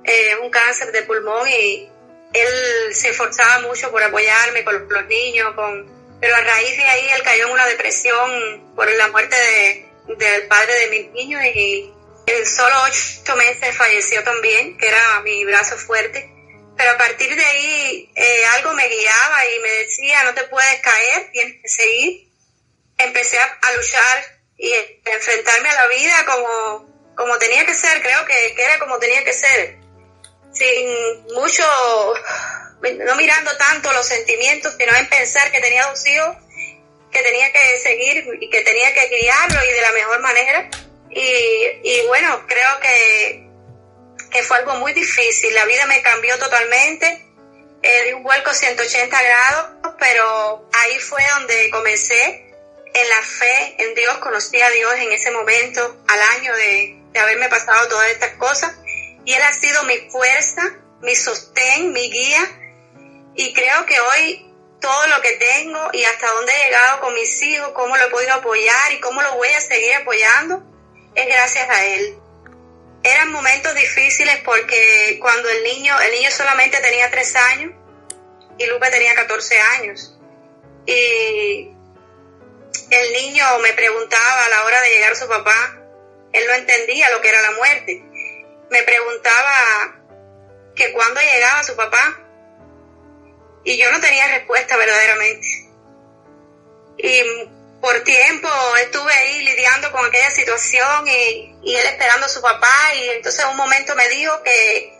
eh, 0.04 0.36
un 0.42 0.50
cáncer 0.50 0.92
de 0.92 1.02
pulmón 1.02 1.48
y 1.48 1.88
él 2.32 2.94
se 2.94 3.10
esforzaba 3.10 3.60
mucho 3.60 3.90
por 3.90 4.02
apoyarme 4.02 4.64
con 4.64 4.88
los 4.88 5.06
niños, 5.06 5.54
con, 5.54 6.18
pero 6.20 6.34
a 6.36 6.40
raíz 6.40 6.76
de 6.76 6.84
ahí 6.84 7.08
él 7.14 7.22
cayó 7.22 7.46
en 7.46 7.52
una 7.52 7.66
depresión 7.66 8.74
por 8.74 8.90
la 8.90 9.08
muerte 9.08 9.36
del 10.06 10.46
padre 10.46 10.72
de 10.80 10.86
mis 10.88 11.10
niños 11.12 11.42
y 11.44 11.92
en 12.26 12.46
solo 12.46 12.74
ocho 12.84 13.36
meses 13.36 13.76
falleció 13.76 14.22
también, 14.22 14.76
que 14.78 14.88
era 14.88 15.20
mi 15.22 15.44
brazo 15.44 15.76
fuerte. 15.76 16.30
Pero 16.76 16.92
a 16.92 16.96
partir 16.96 17.34
de 17.34 17.44
ahí 17.44 18.10
eh, 18.14 18.46
algo 18.56 18.72
me 18.72 18.86
guiaba 18.88 19.46
y 19.46 19.58
me 19.60 19.70
decía, 19.70 20.24
no 20.24 20.34
te 20.34 20.44
puedes 20.44 20.80
caer, 20.80 21.30
tienes 21.32 21.60
que 21.60 21.68
seguir 21.68 22.29
empecé 23.04 23.38
a, 23.38 23.72
luchar 23.76 24.24
y 24.56 24.72
enfrentarme 25.04 25.68
a 25.70 25.74
la 25.74 25.86
vida 25.88 26.24
como, 26.26 27.14
como 27.16 27.38
tenía 27.38 27.64
que 27.64 27.74
ser, 27.74 28.00
creo 28.02 28.24
que, 28.26 28.54
era 28.56 28.78
como 28.78 28.98
tenía 28.98 29.24
que 29.24 29.32
ser, 29.32 29.78
sin 30.52 31.24
mucho, 31.34 31.64
no 33.04 33.14
mirando 33.16 33.56
tanto 33.56 33.92
los 33.92 34.06
sentimientos, 34.06 34.74
sino 34.78 34.94
en 34.96 35.08
pensar 35.08 35.50
que 35.50 35.60
tenía 35.60 35.86
dos 35.86 36.04
hijos, 36.06 36.36
que 37.10 37.22
tenía 37.22 37.52
que 37.52 37.78
seguir 37.78 38.24
y 38.40 38.50
que 38.50 38.60
tenía 38.62 38.92
que 38.94 39.08
criarlo 39.08 39.64
y 39.64 39.72
de 39.72 39.80
la 39.82 39.92
mejor 39.92 40.20
manera. 40.20 40.70
Y, 41.10 41.80
y 41.82 42.06
bueno, 42.06 42.44
creo 42.46 42.80
que, 42.80 43.48
que 44.30 44.42
fue 44.42 44.58
algo 44.58 44.74
muy 44.76 44.92
difícil, 44.92 45.54
la 45.54 45.64
vida 45.64 45.86
me 45.86 46.02
cambió 46.02 46.38
totalmente. 46.38 47.26
Eh, 47.82 48.04
di 48.04 48.12
un 48.12 48.22
vuelco 48.22 48.52
180 48.52 49.22
grados, 49.22 49.94
pero 49.98 50.68
ahí 50.72 50.98
fue 50.98 51.22
donde 51.38 51.70
comencé 51.70 52.49
en 52.94 53.08
la 53.08 53.22
fe 53.22 53.76
en 53.78 53.94
Dios, 53.94 54.18
conocí 54.18 54.60
a 54.60 54.70
Dios 54.70 54.94
en 54.96 55.12
ese 55.12 55.30
momento, 55.30 55.96
al 56.08 56.20
año 56.38 56.54
de, 56.56 56.96
haberme 57.20 57.48
pasado 57.48 57.88
todas 57.88 58.10
estas 58.10 58.36
cosas, 58.36 58.72
y 59.24 59.34
Él 59.34 59.42
ha 59.42 59.52
sido 59.52 59.82
mi 59.84 59.96
fuerza, 60.10 60.62
mi 61.00 61.14
sostén, 61.14 61.92
mi 61.92 62.10
guía, 62.10 62.40
y 63.34 63.52
creo 63.52 63.86
que 63.86 63.98
hoy 64.00 64.46
todo 64.80 65.06
lo 65.08 65.20
que 65.20 65.32
tengo 65.32 65.90
y 65.92 66.04
hasta 66.04 66.26
dónde 66.32 66.52
he 66.52 66.64
llegado 66.66 67.00
con 67.00 67.14
mis 67.14 67.42
hijos, 67.42 67.72
cómo 67.74 67.96
lo 67.96 68.06
he 68.06 68.10
podido 68.10 68.34
apoyar 68.34 68.92
y 68.92 69.00
cómo 69.00 69.20
lo 69.22 69.36
voy 69.36 69.48
a 69.48 69.60
seguir 69.60 69.94
apoyando, 69.94 70.62
es 71.14 71.26
gracias 71.26 71.68
a 71.68 71.84
Él. 71.84 72.18
Eran 73.02 73.32
momentos 73.32 73.74
difíciles 73.74 74.40
porque 74.44 75.18
cuando 75.20 75.48
el 75.48 75.62
niño, 75.64 75.98
el 76.00 76.12
niño 76.12 76.30
solamente 76.30 76.80
tenía 76.80 77.10
tres 77.10 77.34
años 77.36 77.72
y 78.58 78.66
Lupe 78.66 78.90
tenía 78.90 79.14
14 79.14 79.58
años. 79.58 80.16
Y 80.86 81.70
el 82.90 83.12
niño 83.12 83.44
me 83.62 83.72
preguntaba 83.72 84.44
a 84.44 84.48
la 84.48 84.64
hora 84.64 84.80
de 84.82 84.90
llegar 84.90 85.16
su 85.16 85.28
papá, 85.28 85.76
él 86.32 86.46
no 86.46 86.54
entendía 86.54 87.10
lo 87.10 87.20
que 87.20 87.28
era 87.28 87.42
la 87.42 87.52
muerte. 87.52 88.02
Me 88.70 88.82
preguntaba 88.82 89.96
que 90.74 90.92
cuándo 90.92 91.20
llegaba 91.20 91.62
su 91.64 91.76
papá 91.76 92.18
y 93.64 93.76
yo 93.76 93.90
no 93.90 94.00
tenía 94.00 94.28
respuesta 94.28 94.76
verdaderamente. 94.76 95.46
Y 96.98 97.22
por 97.80 98.00
tiempo 98.04 98.48
estuve 98.82 99.12
ahí 99.12 99.42
lidiando 99.42 99.90
con 99.90 100.04
aquella 100.04 100.30
situación 100.30 101.08
y, 101.08 101.56
y 101.62 101.76
él 101.76 101.86
esperando 101.86 102.26
a 102.26 102.28
su 102.28 102.42
papá 102.42 102.94
y 102.94 103.08
entonces 103.10 103.42
en 103.42 103.50
un 103.50 103.56
momento 103.56 103.94
me 103.96 104.08
dijo 104.08 104.42
que, 104.42 104.98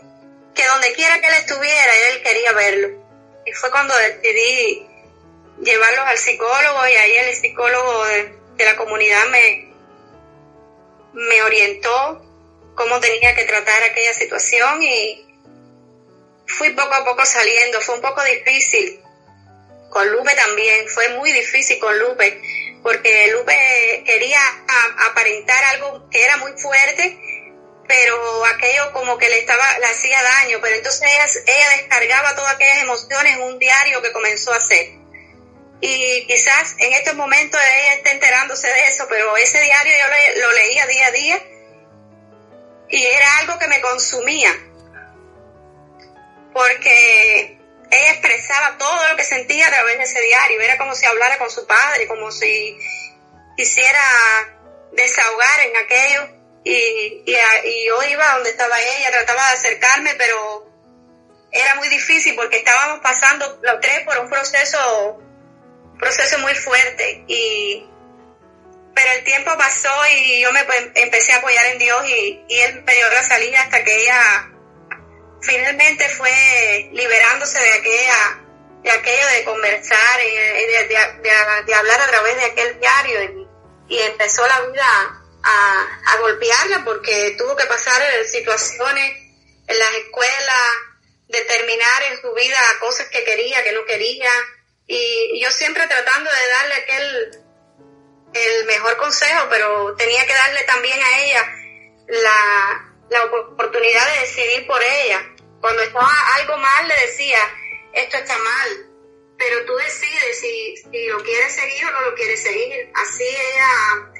que 0.55 0.67
donde 0.67 0.93
quiera 0.95 1.21
que 1.21 1.27
él 1.27 1.35
estuviera, 1.35 1.97
él 2.09 2.23
quería 2.23 2.53
verlo. 2.53 2.89
Y 3.47 3.53
fue 3.53 3.71
cuando 3.71 3.95
decidí 3.97 4.90
llevarlos 5.63 6.07
al 6.07 6.19
psicólogo 6.19 6.89
y 6.89 6.93
ahí 6.93 7.17
el 7.17 7.35
psicólogo 7.35 8.05
de, 8.07 8.41
la 8.65 8.77
comunidad 8.77 9.27
me, 9.29 9.73
me 11.15 11.43
orientó 11.43 12.23
cómo 12.75 13.01
tenía 13.01 13.35
que 13.35 13.45
tratar 13.45 13.83
aquella 13.85 14.13
situación 14.13 14.83
y 14.83 15.27
fui 16.47 16.71
poco 16.71 16.93
a 16.93 17.05
poco 17.05 17.25
saliendo. 17.25 17.81
Fue 17.81 17.95
un 17.95 18.03
poco 18.03 18.23
difícil. 18.23 19.01
Con 19.89 20.09
Lupe 20.13 20.35
también, 20.35 20.89
fue 20.89 21.09
muy 21.17 21.33
difícil 21.33 21.81
con 21.81 21.99
Lupe, 21.99 22.41
porque 22.83 23.29
Lupe 23.33 24.05
quería 24.07 24.41
aparentar 25.09 25.65
algo 25.65 26.09
que 26.11 26.23
era 26.23 26.37
muy 26.37 26.53
fuerte, 26.53 27.19
pero 27.89 28.45
aquello 28.47 28.93
como 28.93 29.19
que 29.19 29.29
le 29.29 29.39
estaba, 29.39 29.79
le 29.81 29.87
hacía 29.87 30.23
daño, 30.23 30.59
pero 30.63 30.77
entonces 30.77 31.03
ella, 31.03 31.27
ella 31.45 31.71
descargaba 31.79 32.37
todas 32.37 32.55
aquellas 32.55 32.83
emociones 32.83 33.33
en 33.33 33.43
un 33.43 33.59
diario 33.59 34.01
que 34.01 34.13
comenzó 34.13 34.53
a 34.53 34.59
hacer 34.59 35.00
y 35.81 36.27
quizás 36.27 36.75
en 36.79 36.93
estos 36.93 37.15
momentos 37.15 37.61
ella 37.61 37.95
esté 37.95 38.11
enterándose 38.13 38.69
de 38.69 38.87
eso, 38.87 39.07
pero 39.09 39.37
ese 39.37 39.61
diario 39.61 39.93
yo 39.93 40.41
lo 40.41 40.53
leía 40.53 40.87
día 40.87 41.07
a 41.07 41.11
día 41.11 41.43
y 42.89 43.07
era 43.07 43.39
algo 43.39 43.59
que 43.59 43.69
me 43.69 43.81
consumía, 43.81 44.53
porque 46.53 47.59
ella 47.91 48.11
expresaba 48.11 48.79
todo 48.79 49.09
lo 49.09 49.17
que 49.17 49.25
sentía 49.25 49.69
a 49.69 49.71
través 49.71 49.99
de 49.99 50.05
ese 50.05 50.21
diario, 50.21 50.61
era 50.61 50.77
como 50.77 50.95
si 50.95 51.07
hablara 51.07 51.39
con 51.39 51.51
su 51.51 51.67
padre, 51.67 52.07
como 52.07 52.31
si 52.31 52.77
quisiera 53.57 54.01
desahogar 54.93 55.61
en 55.61 55.77
aquello 55.77 56.41
y, 56.65 57.23
y, 57.25 57.87
yo 57.87 58.03
iba 58.03 58.35
donde 58.35 58.51
estaba 58.51 58.79
ella, 58.81 59.11
trataba 59.11 59.49
de 59.49 59.55
acercarme, 59.55 60.15
pero 60.15 60.67
era 61.53 61.75
muy 61.77 61.89
difícil 61.89 62.35
porque 62.37 62.59
estábamos 62.59 63.01
pasando 63.01 63.59
los 63.63 63.81
tres 63.81 64.01
por 64.05 64.19
un 64.19 64.29
proceso, 64.29 65.23
proceso 66.01 66.39
muy 66.39 66.55
fuerte 66.55 67.25
y 67.29 67.87
pero 68.95 69.13
el 69.13 69.25
tiempo 69.25 69.57
pasó 69.57 69.89
y 70.13 70.41
yo 70.41 70.53
me 70.53 70.61
empecé 70.95 71.33
a 71.33 71.39
apoyar 71.39 71.67
en 71.67 71.79
Dios 71.79 72.05
y, 72.07 72.45
y 72.49 72.61
él 72.61 72.83
me 72.85 72.95
dio 72.95 73.09
la 73.11 73.23
salida 73.23 73.63
hasta 73.63 73.85
que 73.85 74.03
ella 74.03 74.51
finalmente 75.41 76.09
fue 76.09 76.91
liberándose 76.93 77.59
de 77.59 77.73
aquella 77.73 78.41
de 78.83 78.91
aquello 78.91 79.27
de 79.27 79.45
conversar 79.45 80.21
y 80.25 80.31
de, 80.31 81.75
hablar 81.75 82.01
a 82.01 82.07
través 82.07 82.37
de 82.37 82.45
aquel 82.45 82.81
diario 82.81 83.47
y, 83.89 83.99
empezó 83.99 84.47
la 84.47 84.61
vida 84.63 85.23
a, 85.43 86.17
golpearla 86.21 86.85
porque 86.85 87.35
tuvo 87.39 87.57
que 87.57 87.67
pasar 87.67 88.03
situaciones 88.27 89.17
en 89.67 89.79
las 89.79 89.95
escuelas, 89.95 90.71
determinar 91.29 92.03
en 92.11 92.21
su 92.21 92.33
vida 92.35 92.59
cosas 92.81 93.09
que 93.09 93.25
quería, 93.25 93.63
que 93.65 93.73
no 93.73 93.85
quería 93.85 94.31
y 94.93 95.41
yo 95.41 95.51
siempre 95.53 95.87
tratando 95.87 96.29
de 96.29 96.49
darle 96.49 96.75
aquel 96.75 97.41
el 98.33 98.65
mejor 98.67 98.97
consejo, 98.97 99.47
pero 99.49 99.95
tenía 99.95 100.27
que 100.27 100.35
darle 100.35 100.63
también 100.65 101.01
a 101.01 101.21
ella 101.21 101.55
la, 102.09 102.95
la 103.11 103.25
oportunidad 103.25 104.15
de 104.15 104.21
decidir 104.21 104.67
por 104.67 104.83
ella. 104.83 105.33
Cuando 105.61 105.83
estaba 105.83 106.13
algo 106.39 106.57
mal 106.57 106.89
le 106.89 107.07
decía, 107.07 107.39
esto 107.93 108.17
está 108.17 108.37
mal, 108.37 108.69
pero 109.39 109.65
tú 109.65 109.77
decides 109.77 110.41
si, 110.41 110.77
si 110.77 111.07
lo 111.07 111.23
quieres 111.23 111.55
seguir 111.55 111.85
o 111.87 111.91
no 111.93 112.01
lo 112.03 112.15
quieres 112.17 112.43
seguir. 112.43 112.91
Así 112.95 113.25
ella 113.25 114.11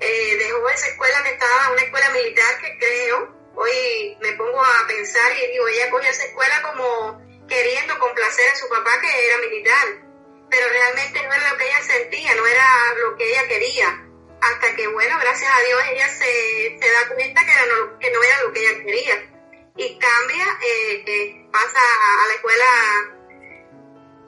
eh, 0.00 0.36
dejó 0.38 0.68
esa 0.70 0.88
escuela 0.88 1.22
que 1.24 1.30
estaba, 1.30 1.72
una 1.72 1.82
escuela 1.82 2.10
militar 2.10 2.60
que 2.60 2.78
creo, 2.78 3.36
hoy 3.54 4.16
me 4.20 4.32
pongo 4.32 4.62
a 4.62 4.86
pensar 4.86 5.32
y 5.32 5.52
digo, 5.52 5.68
ella 5.68 5.90
cogió 5.90 6.08
esa 6.08 6.24
escuela 6.24 6.62
como 6.62 7.20
queriendo 7.48 7.98
complacer 7.98 8.50
a 8.50 8.56
su 8.56 8.68
papá 8.68 9.00
que 9.00 9.26
era 9.26 9.38
militar, 9.38 10.05
pero 10.50 10.68
realmente 10.68 11.22
no 11.22 11.34
era 11.34 11.50
lo 11.50 11.56
que 11.58 11.66
ella 11.66 11.82
sentía, 11.82 12.34
no 12.34 12.46
era 12.46 12.94
lo 13.02 13.16
que 13.16 13.30
ella 13.30 13.48
quería. 13.48 14.02
Hasta 14.40 14.76
que, 14.76 14.86
bueno, 14.88 15.18
gracias 15.18 15.50
a 15.50 15.60
Dios 15.60 15.80
ella 15.92 16.08
se, 16.08 16.78
se 16.80 16.90
da 16.90 17.14
cuenta 17.14 17.40
que, 17.44 17.52
no, 17.68 17.98
que 17.98 18.10
no 18.10 18.22
era 18.22 18.42
lo 18.42 18.52
que 18.52 18.60
ella 18.60 18.84
quería 18.84 19.36
y 19.78 19.98
cambia, 19.98 20.44
eh, 20.62 21.04
eh, 21.06 21.48
pasa 21.52 21.78
a 21.78 22.28
la 22.28 22.34
escuela 22.34 22.64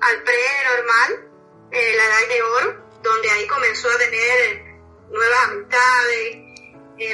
al 0.01 0.23
pre-normal, 0.23 1.31
eh, 1.71 1.95
la 1.97 2.05
edad 2.05 2.29
de 2.29 2.43
oro, 2.43 2.85
donde 3.03 3.31
ahí 3.31 3.47
comenzó 3.47 3.89
a 3.91 3.99
tener 3.99 4.65
nuevas 5.09 5.39
amistades. 5.45 6.37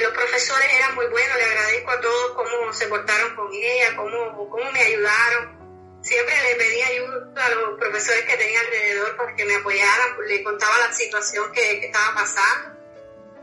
los 0.01 0.13
profesores 0.13 0.67
eran 0.73 0.95
muy 0.95 1.07
buenos, 1.07 1.37
le 1.37 1.43
agradezco 1.45 1.91
a 1.91 2.01
todos 2.01 2.31
cómo 2.35 2.73
se 2.73 2.87
portaron 2.87 3.35
con 3.35 3.53
ella, 3.53 3.95
cómo, 3.95 4.49
cómo 4.49 4.71
me 4.71 4.81
ayudaron. 4.81 5.54
Siempre 6.05 6.35
le 6.43 6.55
pedí 6.55 6.81
ayuda 6.81 7.45
a 7.45 7.49
los 7.55 7.79
profesores 7.79 8.23
que 8.25 8.37
tenía 8.37 8.59
alrededor 8.59 9.17
para 9.17 9.35
que 9.35 9.45
me 9.45 9.55
apoyaran, 9.55 10.17
le 10.27 10.43
contaba 10.43 10.77
la 10.79 10.93
situación 10.93 11.51
que, 11.51 11.79
que 11.79 11.87
estaba 11.87 12.13
pasando. 12.13 12.79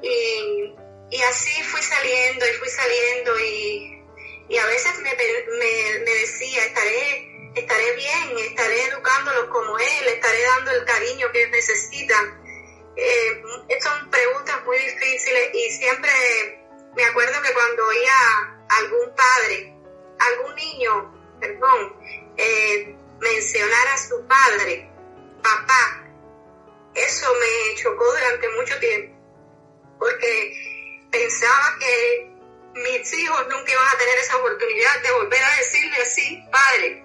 Y, 0.00 0.74
y 1.10 1.22
así 1.22 1.62
fui 1.64 1.82
saliendo 1.82 2.46
y 2.46 2.52
fui 2.54 2.68
saliendo 2.68 3.38
y 3.40 4.02
y 4.52 4.58
a 4.58 4.66
veces 4.66 4.98
me, 4.98 5.10
me, 5.14 6.10
decía, 6.10 6.62
estaré, 6.66 7.50
estaré 7.54 7.96
bien, 7.96 8.38
estaré 8.38 8.84
educándolos 8.84 9.46
como 9.46 9.78
él, 9.78 10.08
estaré 10.08 10.42
dando 10.42 10.72
el 10.72 10.84
cariño 10.84 11.32
que 11.32 11.48
necesitan. 11.48 12.42
Eh, 12.94 13.42
son 13.80 14.10
preguntas 14.10 14.62
muy 14.66 14.76
difíciles 14.76 15.54
y 15.54 15.70
siempre 15.70 16.10
me 16.94 17.02
acuerdo 17.02 17.40
que 17.40 17.52
cuando 17.54 17.86
oía 17.86 18.66
algún 18.68 19.14
padre, 19.14 19.74
algún 20.18 20.54
niño, 20.54 21.38
perdón, 21.40 21.96
eh, 22.36 22.96
mencionar 23.20 23.88
a 23.88 23.98
su 23.98 24.26
padre, 24.26 24.88
papá, 25.42 26.02
eso 26.94 27.26
me 27.34 27.74
chocó 27.76 28.04
durante 28.12 28.48
mucho 28.50 28.78
tiempo, 28.78 29.16
porque 29.98 31.02
pensaba 31.10 31.76
que 31.78 32.32
mis 32.74 33.12
hijos 33.14 33.46
nunca 33.48 33.72
iban 33.72 33.88
a 33.88 33.98
tener 33.98 34.18
esa 34.18 34.36
oportunidad 34.36 35.02
de 35.02 35.12
volver 35.12 35.42
a 35.42 35.56
decirle 35.56 35.96
así, 36.02 36.44
padre. 36.50 37.04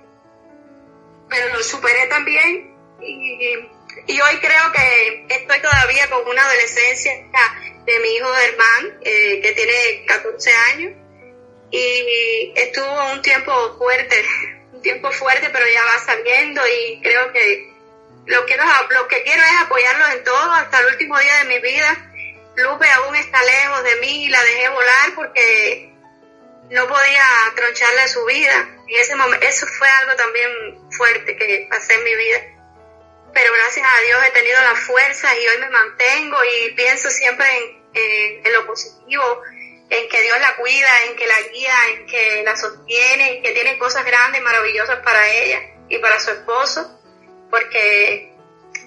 Pero 1.29 1.53
lo 1.53 1.63
superé 1.63 2.07
también 2.07 2.75
y, 3.01 4.21
hoy 4.21 4.39
creo 4.39 4.71
que 4.71 5.25
estoy 5.29 5.59
todavía 5.61 6.09
con 6.09 6.27
una 6.27 6.43
adolescencia 6.45 7.11
de 7.85 7.99
mi 7.99 8.15
hijo 8.15 8.27
Germán, 8.33 8.99
eh, 9.01 9.41
que 9.41 9.51
tiene 9.53 10.05
14 10.07 10.53
años, 10.73 10.93
y 11.71 12.53
estuvo 12.55 13.11
un 13.11 13.21
tiempo 13.21 13.77
fuerte, 13.77 14.23
tiempo 14.87 15.11
fuerte, 15.11 15.49
pero 15.51 15.65
ya 15.67 15.83
va 15.83 15.99
saliendo 15.99 16.61
y 16.67 17.01
creo 17.01 17.31
que 17.33 17.73
lo 18.25 18.45
que, 18.45 18.57
lo 18.57 19.07
que 19.07 19.23
quiero 19.23 19.43
es 19.43 19.61
apoyarlos 19.61 20.09
en 20.11 20.23
todo 20.23 20.51
hasta 20.53 20.79
el 20.79 20.87
último 20.87 21.17
día 21.19 21.35
de 21.37 21.45
mi 21.45 21.59
vida 21.59 22.07
Lupe 22.57 22.89
aún 22.89 23.15
está 23.15 23.43
lejos 23.43 23.83
de 23.83 23.95
mí 23.97 24.25
y 24.25 24.29
la 24.29 24.43
dejé 24.43 24.69
volar 24.69 25.13
porque 25.13 25.93
no 26.71 26.87
podía 26.87 27.23
troncharle 27.55 28.07
su 28.07 28.25
vida. 28.25 28.67
Y 28.87 28.95
ese 28.95 29.15
momento, 29.15 29.45
eso 29.45 29.67
fue 29.67 29.87
algo 29.87 30.15
también 30.15 30.91
fuerte 30.91 31.37
que 31.37 31.67
pasé 31.69 31.93
en 31.93 32.03
mi 32.03 32.15
vida. 32.15 32.39
Pero 33.31 33.53
gracias 33.53 33.87
a 33.87 34.01
Dios 34.01 34.19
he 34.25 34.31
tenido 34.31 34.59
la 34.61 34.75
fuerza 34.75 35.37
y 35.37 35.47
hoy 35.47 35.57
me 35.59 35.69
mantengo 35.69 36.37
y 36.43 36.71
pienso 36.73 37.11
siempre 37.11 37.45
en, 37.57 38.41
en, 38.43 38.53
lo 38.53 38.65
positivo, 38.65 39.43
en 39.89 40.09
que 40.09 40.21
Dios 40.21 40.39
la 40.39 40.55
cuida, 40.57 41.05
en 41.07 41.15
que 41.15 41.27
la 41.27 41.41
guía, 41.53 41.73
en 41.93 42.05
que 42.07 42.43
la 42.43 42.55
sostiene, 42.57 43.37
en 43.37 43.43
que 43.43 43.51
tiene 43.51 43.77
cosas 43.77 44.05
grandes, 44.05 44.41
y 44.41 44.43
maravillosas 44.43 44.99
para 44.99 45.27
ella 45.29 45.61
y 45.89 45.97
para 45.99 46.19
su 46.19 46.31
esposo, 46.31 46.99
porque 47.49 48.33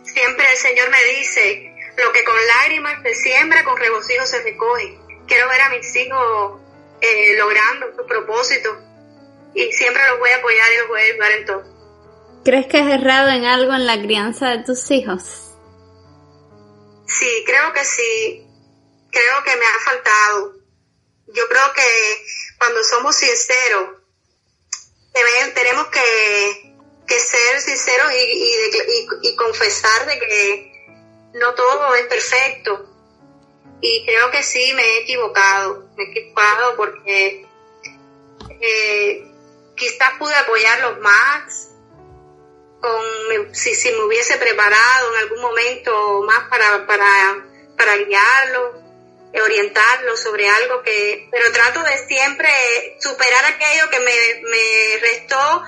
siempre 0.03 0.51
el 0.51 0.57
Señor 0.57 0.91
me 0.91 1.03
dice, 1.05 1.75
lo 1.97 2.13
que 2.13 2.25
con 2.25 2.37
lágrimas 2.47 3.03
se 3.03 3.15
siembra, 3.15 3.65
con 3.65 3.77
regocijo 3.77 4.27
se 4.27 4.43
recoge. 4.43 4.99
Quiero 5.27 5.49
ver 5.49 5.61
a 5.63 5.71
mis 5.71 5.95
hijos 5.97 6.61
eh, 7.01 7.35
logrando 7.37 7.95
su 7.97 8.07
propósito 8.07 8.77
y 9.55 9.73
siempre 9.73 10.03
los 10.09 10.19
voy 10.19 10.31
a 10.31 10.37
apoyar 10.37 10.73
y 10.73 10.77
los 10.79 10.89
voy 10.89 11.01
a 11.01 11.05
ayudar 11.05 11.33
en 11.33 11.47
todo. 11.47 11.65
¿Crees 12.45 12.67
que 12.67 12.79
has 12.79 12.91
errado 12.91 13.29
en 13.31 13.45
algo 13.45 13.75
en 13.75 13.87
la 13.87 14.01
crianza 14.01 14.49
de 14.49 14.65
tus 14.65 14.91
hijos? 14.91 15.55
Sí, 17.07 17.45
creo 17.47 17.73
que 17.73 17.85
sí. 17.85 18.47
Creo 19.11 19.45
que 19.45 19.57
me 19.57 19.65
ha 19.65 19.81
faltado. 19.85 20.60
Yo 21.33 21.49
creo 21.49 21.73
que 21.73 22.27
cuando 22.59 22.83
somos 22.85 23.16
sinceros, 23.16 24.01
tenemos 25.55 25.87
que, 25.88 27.19
ser 27.19 27.61
sinceros 27.61 28.12
y, 29.23 29.37
confesar 29.37 30.07
de 30.07 30.19
que 30.19 30.73
no 31.35 31.55
todo 31.55 31.95
es 31.95 32.07
perfecto. 32.07 32.87
Y 33.81 34.05
creo 34.05 34.31
que 34.31 34.43
sí, 34.43 34.73
me 34.75 34.83
he 34.83 34.99
equivocado. 35.03 35.88
Me 35.97 36.05
he 36.05 36.11
equivocado 36.11 36.77
porque 36.77 37.47
eh, 38.61 39.33
quizás 39.77 40.12
pude 40.19 40.35
apoyarlos 40.35 41.01
más. 41.01 41.69
Si 43.53 43.93
me 43.93 44.05
hubiese 44.05 44.37
preparado 44.37 45.14
en 45.14 45.23
algún 45.23 45.40
momento 45.43 46.23
más 46.23 46.49
para, 46.49 46.87
para, 46.87 47.47
para 47.77 47.97
guiarlos, 47.97 48.89
orientarlos 49.33 50.21
sobre 50.21 50.49
algo 50.49 50.83
que, 50.83 51.29
pero 51.31 51.53
trato 51.53 51.83
de 51.83 51.99
siempre 52.07 52.51
superar 53.01 53.45
aquello 53.45 53.88
que 53.90 54.01
me, 54.01 54.51
me 54.51 54.99
restó 55.01 55.64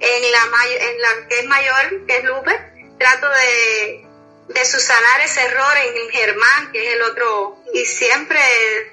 en 0.00 0.32
la, 0.32 0.48
en 0.80 1.00
la 1.00 1.28
que 1.28 1.38
es 1.40 1.46
mayor, 1.46 2.06
que 2.06 2.16
es 2.16 2.24
Lupe, 2.24 2.58
trato 2.98 3.28
de, 3.28 4.06
de 4.48 4.64
subsanar 4.64 5.20
ese 5.22 5.42
error 5.42 5.76
en 5.76 6.10
Germán, 6.10 6.72
que 6.72 6.86
es 6.86 6.94
el 6.94 7.02
otro, 7.02 7.58
y 7.74 7.84
siempre 7.84 8.40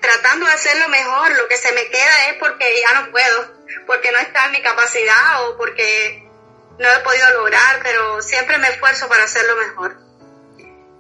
tratando 0.02 0.46
de 0.46 0.54
hacerlo 0.54 0.90
mejor, 0.90 1.32
lo 1.38 1.48
que 1.48 1.58
se 1.58 1.72
me 1.74 1.88
queda 1.88 2.28
es 2.30 2.36
porque 2.40 2.82
ya 2.82 3.02
no 3.02 3.12
puedo, 3.12 3.54
porque 3.86 4.12
no 4.12 4.20
está 4.20 4.46
en 4.46 4.52
mi 4.52 4.62
capacidad 4.62 5.48
o 5.48 5.58
porque 5.58 6.24
no 6.80 6.92
he 6.92 7.00
podido 7.00 7.30
lograr, 7.32 7.80
pero 7.84 8.22
siempre 8.22 8.58
me 8.58 8.70
esfuerzo 8.70 9.08
para 9.08 9.24
hacerlo 9.24 9.56
mejor. 9.58 9.98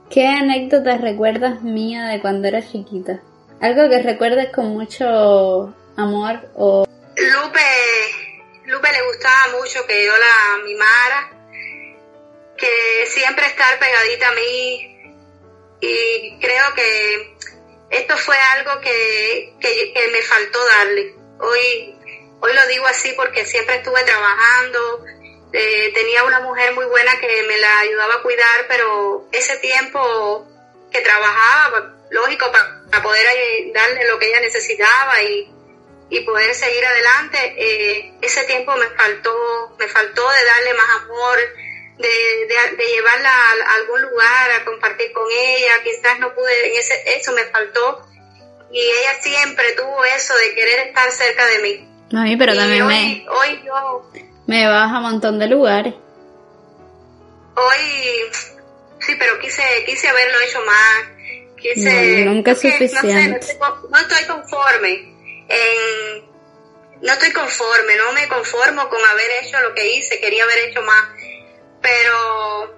¿Qué 0.10 0.28
anécdotas 0.28 1.02
recuerdas 1.02 1.62
mía 1.62 2.08
de 2.08 2.22
cuando 2.22 2.48
era 2.48 2.62
chiquita? 2.62 3.22
Algo 3.62 3.89
que 3.89 4.02
recuerdes 4.02 4.50
con 4.54 4.68
mucho 4.68 5.74
amor 5.98 6.50
o... 6.56 6.86
Lupe, 7.16 7.62
Lupe 8.66 8.92
le 8.92 9.08
gustaba 9.08 9.60
mucho 9.60 9.86
que 9.88 10.06
yo 10.06 10.12
la 10.12 10.63
mimara, 10.66 11.32
que 12.58 13.06
siempre 13.08 13.46
estar 13.48 13.80
pegadita 13.80 14.30
a 14.30 14.34
mí 14.34 14.94
y 15.80 16.38
creo 16.39 16.74
que 16.76 17.36
esto 17.89 18.18
fue 18.18 18.36
algo 18.56 18.80
que, 18.82 19.54
que, 19.60 20.08
me 20.12 20.22
faltó 20.22 20.60
darle. 20.66 21.16
Hoy, 21.39 21.96
hoy 22.39 22.54
lo 22.54 22.68
digo 22.68 22.86
así 22.88 23.13
porque 23.16 23.46
siempre 23.46 23.76
estuve 23.76 24.02
trabajando, 24.04 25.06
eh, 25.54 25.92
tenía 25.94 26.24
una 26.24 26.39
mujer 26.39 26.74
muy 26.74 26.86
buena 26.86 27.20
que 27.20 27.44
me 27.44 27.58
la 27.58 27.80
ayudaba 27.80 28.16
a 28.16 28.22
cuidar, 28.24 28.66
pero 28.68 29.28
ese 29.32 29.56
tiempo 29.58 30.48
que 30.92 31.00
trabajaba, 31.02 31.94
lógico, 32.10 32.52
para, 32.52 33.04
poder 33.04 33.24
darle 33.72 34.08
lo 34.08 34.18
que 34.18 34.30
ella 34.30 34.39
necesitaba 34.39 35.22
y, 35.22 35.52
y 36.10 36.22
poder 36.22 36.56
seguir 36.56 36.84
adelante, 36.84 37.56
eh, 37.58 38.13
ese 38.22 38.44
tiempo 38.46 38.76
me 38.76 38.88
faltó, 38.88 39.76
me 39.78 39.88
faltó 39.88 40.28
de 40.28 40.46
darle 40.46 40.74
más 40.74 40.89
amor, 41.04 41.38
de, 42.00 42.76
de, 42.76 42.86
llevarla 42.88 43.30
a, 43.30 43.76
algún 43.76 44.02
lugar 44.02 44.52
a 44.52 44.66
compartir 44.66 45.12
con 45.12 45.28
ella, 45.32 45.84
quizás 45.84 46.18
no 46.20 46.34
pude, 46.34 46.72
en 46.72 46.80
ese, 46.80 46.96
eso 47.16 47.32
me 47.34 47.44
faltó. 47.46 48.08
Y 48.72 48.80
ella 48.80 49.22
siempre 49.22 49.74
tuvo 49.74 50.04
eso 50.04 50.36
de 50.36 50.56
querer 50.56 50.88
estar 50.88 51.12
cerca 51.12 51.46
de 51.46 51.60
mí. 51.60 51.89
A 52.12 52.24
mí, 52.24 52.38
pero 52.38 52.56
también 52.56 52.88
me, 52.88 53.26
hoy 53.30 53.62
yo... 53.63 54.10
Me 54.54 54.68
vas 54.68 54.92
a 54.92 54.98
un 54.98 55.04
montón 55.04 55.39
de 55.39 55.48
lugares. 55.48 55.96
Hoy, 57.56 57.80
sí, 59.00 59.16
pero 59.18 59.39
quise, 59.39 59.63
quise 59.88 60.08
haberlo 60.08 60.39
hecho 60.48 60.62
más. 60.63 61.58
Quise, 61.58 62.26
nunca 62.26 62.52
es 62.52 62.62
suficiente. 62.62 63.58
no, 63.89 63.98
estoy 63.98 64.26
conforme. 64.28 64.92
En, 65.50 66.24
no 67.02 67.13
estoy 67.13 67.32
conforme, 67.32 67.96
no 67.98 68.12
me 68.13 68.28
conformo 68.28 68.88
con 68.89 69.00
haber 69.04 69.44
hecho 69.44 69.60
lo 69.62 69.74
que 69.74 69.96
hice, 69.96 70.20
quería 70.20 70.44
haber 70.44 70.70
hecho 70.70 70.84
más 70.84 71.04
pero, 71.84 72.74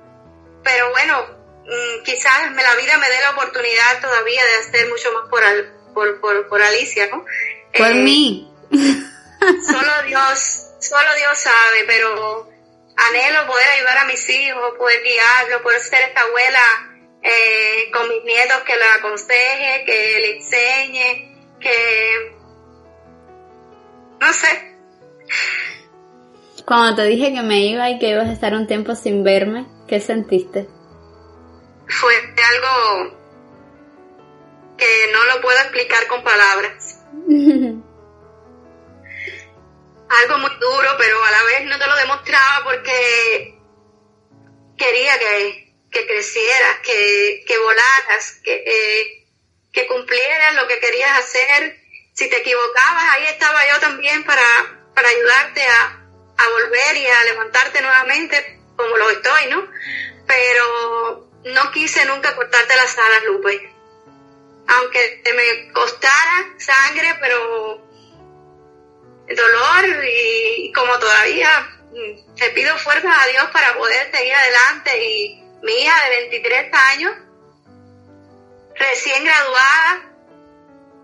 pero 0.64 0.90
bueno, 0.92 1.26
mm, 1.66 2.04
quizás 2.04 2.52
me, 2.52 2.64
la 2.64 2.76
vida 2.76 2.98
me 2.98 3.08
dé 3.08 3.22
la 3.22 3.32
oportunidad 3.32 4.02
todavía 4.02 4.42
de 4.44 4.56
hacer 4.56 4.90
mucho 4.90 5.12
más 5.14 5.30
por, 5.30 6.20
por, 6.22 6.50
por, 6.50 6.62
Alicia, 6.62 7.08
¿no? 7.12 7.24
Por 7.78 7.92
eh, 7.92 7.96
mí. 7.96 8.52
solo 8.72 9.92
Dios, 10.08 10.65
solo 10.88 11.16
Dios 11.18 11.38
sabe, 11.38 11.84
pero 11.88 12.50
anhelo 12.98 13.48
poder 13.48 13.68
ayudar 13.78 13.98
a 14.00 14.06
mis 14.06 14.30
hijos, 14.30 14.78
poder 14.78 15.02
guiarlos, 15.04 15.62
poder 15.62 15.82
ser 15.82 16.02
esta 16.02 16.22
abuela 16.22 16.60
eh, 17.22 17.92
con 17.92 18.08
mis 18.10 18.24
nietos 18.24 18.62
que 18.64 18.76
la 18.76 18.94
aconseje, 18.96 19.84
que 19.86 20.20
le 20.20 20.38
enseñe, 20.38 21.58
que 21.60 22.36
no 24.20 24.34
sé, 24.34 24.76
cuando 26.66 26.96
te 26.96 27.04
dije 27.04 27.32
que 27.32 27.44
me 27.44 27.60
iba 27.60 27.90
y 27.92 28.00
que 28.00 28.10
ibas 28.10 28.28
a 28.28 28.34
estar 28.34 28.54
un 28.54 28.66
tiempo 28.66 28.96
sin 28.96 29.24
verme, 29.24 29.68
¿qué 29.88 30.00
sentiste? 30.00 30.68
Fue 31.88 32.14
algo 32.16 33.16
que 34.76 35.12
no 35.14 35.24
lo 35.26 35.42
puedo 35.42 35.58
explicar 35.60 36.08
con 36.08 36.24
palabras. 36.24 37.04
algo 40.10 40.38
muy 40.38 40.52
duro, 40.60 40.96
pero 40.98 41.24
a 41.24 41.32
la 41.32 41.44
vez 41.44 41.64
no 41.66 41.80
te 41.80 41.88
lo 41.88 41.96
demostraba 41.96 42.64
porque 42.64 43.58
quería 44.78 45.20
que, 45.20 45.74
que 45.92 46.08
crecieras, 46.08 46.80
que, 46.84 47.44
que 47.48 47.58
volaras, 47.58 48.40
que, 48.44 48.64
eh, 48.66 49.28
que 49.72 49.88
cumplieras 49.88 50.56
lo 50.56 50.68
que 50.68 50.80
querías 50.80 51.20
hacer. 51.20 51.80
Si 52.14 52.30
te 52.30 52.38
equivocabas, 52.38 53.04
ahí 53.12 53.26
estaba 53.26 53.60
yo 53.72 53.80
también 53.80 54.24
para, 54.24 54.46
para 54.94 55.10
ayudarte 55.10 55.66
a, 55.66 56.06
a 56.38 56.50
volver 56.50 56.98
y 56.98 57.08
a 57.08 57.24
levantarte 57.26 57.82
nuevamente 57.82 58.62
como 58.76 58.98
lo 58.98 59.10
estoy, 59.10 59.48
¿no? 59.50 59.68
Pero 60.28 61.30
no 61.46 61.72
quise 61.72 62.06
nunca 62.06 62.36
cortarte 62.36 62.76
las 62.76 62.98
alas, 62.98 63.24
Lupe. 63.26 63.74
Aunque 64.68 65.22
me 65.36 65.72
costara 65.72 66.56
sangre, 66.58 67.16
pero 67.22 67.85
dolor 69.28 70.06
y 70.08 70.72
como 70.74 70.98
todavía 71.00 71.50
mm, 71.92 72.36
te 72.36 72.50
pido 72.52 72.78
fuerzas 72.78 73.12
a 73.18 73.28
Dios 73.28 73.46
para 73.52 73.74
poder 73.78 74.12
seguir 74.12 74.34
adelante 74.34 75.06
y 75.06 75.44
mi 75.64 75.74
hija 75.74 76.10
de 76.10 76.16
23 76.30 76.74
años, 76.92 77.16
recién 78.76 79.24
graduada, 79.24 80.12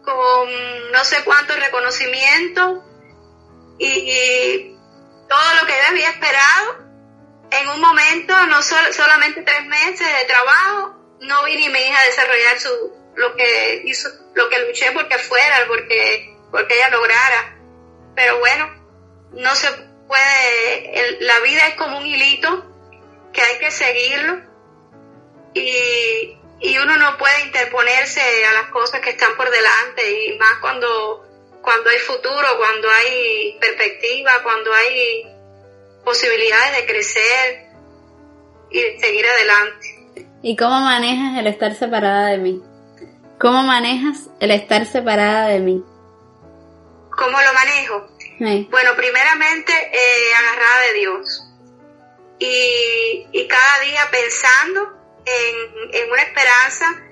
con 0.04 0.92
no 0.92 1.04
sé 1.04 1.24
cuántos 1.24 1.60
reconocimientos 1.60 2.84
y 3.80 4.76
todo 5.28 5.54
lo 5.60 5.66
que 5.66 5.74
ella 5.74 5.90
había 5.90 6.10
esperado 6.10 6.92
en 7.52 7.68
un 7.68 7.82
momento, 7.82 8.34
no 8.48 8.62
solamente 8.64 9.42
tres 9.44 9.66
meses 9.66 10.08
de 10.08 10.26
trabajo, 10.26 10.96
no 11.20 11.44
vi 11.44 11.58
ni 11.58 11.70
mi 11.70 11.80
hija 11.80 12.04
desarrollar 12.06 12.60
su, 12.60 12.94
lo 13.16 13.36
que 13.36 13.82
hizo, 13.86 14.10
lo 14.34 14.50
que 14.50 14.60
luché 14.60 14.92
porque 14.94 15.18
fuera, 15.18 15.68
porque, 15.68 16.34
porque 16.50 16.76
ella 16.76 16.90
lograra. 16.90 17.58
Pero 18.16 18.40
bueno, 18.40 18.70
no 19.34 19.56
se 19.56 19.68
puede, 20.08 21.18
la 21.22 21.40
vida 21.40 21.68
es 21.68 21.76
como 21.76 21.98
un 21.98 22.06
hilito 22.06 22.66
que 23.34 23.42
hay 23.42 23.60
que 23.60 23.72
seguirlo 23.72 24.42
y, 25.54 26.38
y 26.60 26.78
uno 26.78 26.98
no 26.98 27.18
puede 27.18 27.46
interponerse 27.46 28.22
a 28.46 28.54
las 28.62 28.72
cosas 28.72 29.02
que 29.02 29.12
están 29.12 29.36
por 29.38 29.50
delante 29.50 30.26
y 30.26 30.38
más 30.38 30.60
cuando 30.60 31.26
cuando 31.62 31.90
hay 31.90 32.00
futuro, 32.00 32.48
cuando 32.58 32.90
hay 32.90 33.58
perspectiva, 33.60 34.32
cuando 34.44 34.74
hay 34.74 35.24
posibilidades 36.04 36.78
de 36.78 36.86
crecer 36.86 37.70
y 38.72 38.82
de 38.82 39.00
seguir 39.00 39.26
adelante. 39.28 40.28
¿Y 40.42 40.56
cómo 40.56 40.80
manejas 40.80 41.38
el 41.38 41.48
estar 41.48 41.76
separada 41.76 42.30
de 42.30 42.38
mí? 42.40 42.62
¿Cómo 43.40 43.64
manejas 43.64 44.30
el 44.40 44.52
estar 44.52 44.86
separada 44.86 45.48
de 45.48 45.60
mí? 45.60 45.84
¿Cómo 47.12 47.42
lo 47.42 47.54
manejo? 47.54 48.08
Bueno, 48.70 48.96
primeramente 48.96 49.72
eh, 49.74 50.34
agarrada 50.34 50.82
de 50.82 50.94
Dios. 50.94 51.44
Y, 52.40 53.28
y, 53.32 53.48
cada 53.48 53.80
día 53.82 54.10
pensando 54.10 54.90
en, 55.26 55.94
en 55.94 56.12
una 56.12 56.24
esperanza 56.24 57.04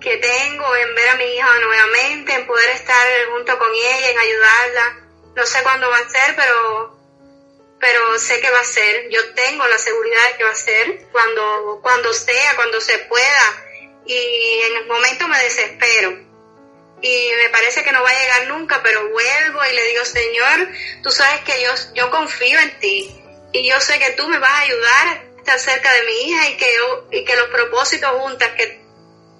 que 0.00 0.16
tengo 0.16 0.76
en 0.76 0.94
ver 0.94 1.08
a 1.10 1.16
mi 1.16 1.24
hija 1.24 1.58
nuevamente, 1.58 2.34
en 2.34 2.46
poder 2.46 2.70
estar 2.70 3.06
junto 3.32 3.58
con 3.58 3.68
ella, 3.74 4.10
en 4.10 4.18
ayudarla. 4.18 5.00
No 5.36 5.44
sé 5.44 5.62
cuándo 5.62 5.90
va 5.90 5.98
a 5.98 6.08
ser, 6.08 6.36
pero, 6.36 6.98
pero 7.78 8.18
sé 8.18 8.40
que 8.40 8.50
va 8.50 8.60
a 8.60 8.64
ser. 8.64 9.10
Yo 9.10 9.34
tengo 9.34 9.66
la 9.66 9.78
seguridad 9.78 10.30
de 10.30 10.36
que 10.38 10.44
va 10.44 10.50
a 10.50 10.54
ser 10.54 11.06
cuando, 11.12 11.80
cuando 11.82 12.12
sea, 12.14 12.56
cuando 12.56 12.80
se 12.80 12.98
pueda. 13.00 13.64
Y 14.06 14.60
en 14.70 14.76
el 14.78 14.86
momento 14.86 15.28
me 15.28 15.38
desespero. 15.42 16.27
Y 17.00 17.30
me 17.42 17.50
parece 17.50 17.84
que 17.84 17.92
no 17.92 18.02
va 18.02 18.10
a 18.10 18.20
llegar 18.20 18.48
nunca, 18.48 18.80
pero 18.82 19.08
vuelvo 19.10 19.60
y 19.64 19.74
le 19.74 19.82
digo, 19.88 20.04
Señor, 20.04 20.68
tú 21.02 21.10
sabes 21.10 21.40
que 21.42 21.62
yo, 21.62 21.70
yo 21.94 22.10
confío 22.10 22.58
en 22.58 22.78
ti. 22.80 23.22
Y 23.52 23.68
yo 23.68 23.80
sé 23.80 23.98
que 23.98 24.10
tú 24.12 24.28
me 24.28 24.38
vas 24.38 24.50
a 24.50 24.60
ayudar 24.60 25.08
a 25.08 25.38
estar 25.38 25.60
cerca 25.60 25.92
de 25.92 26.02
mi 26.02 26.12
hija 26.22 26.50
y 26.50 26.56
que, 26.56 26.76
y 27.12 27.24
que 27.24 27.36
los 27.36 27.48
propósitos 27.48 28.10
juntas 28.20 28.50
que 28.56 28.80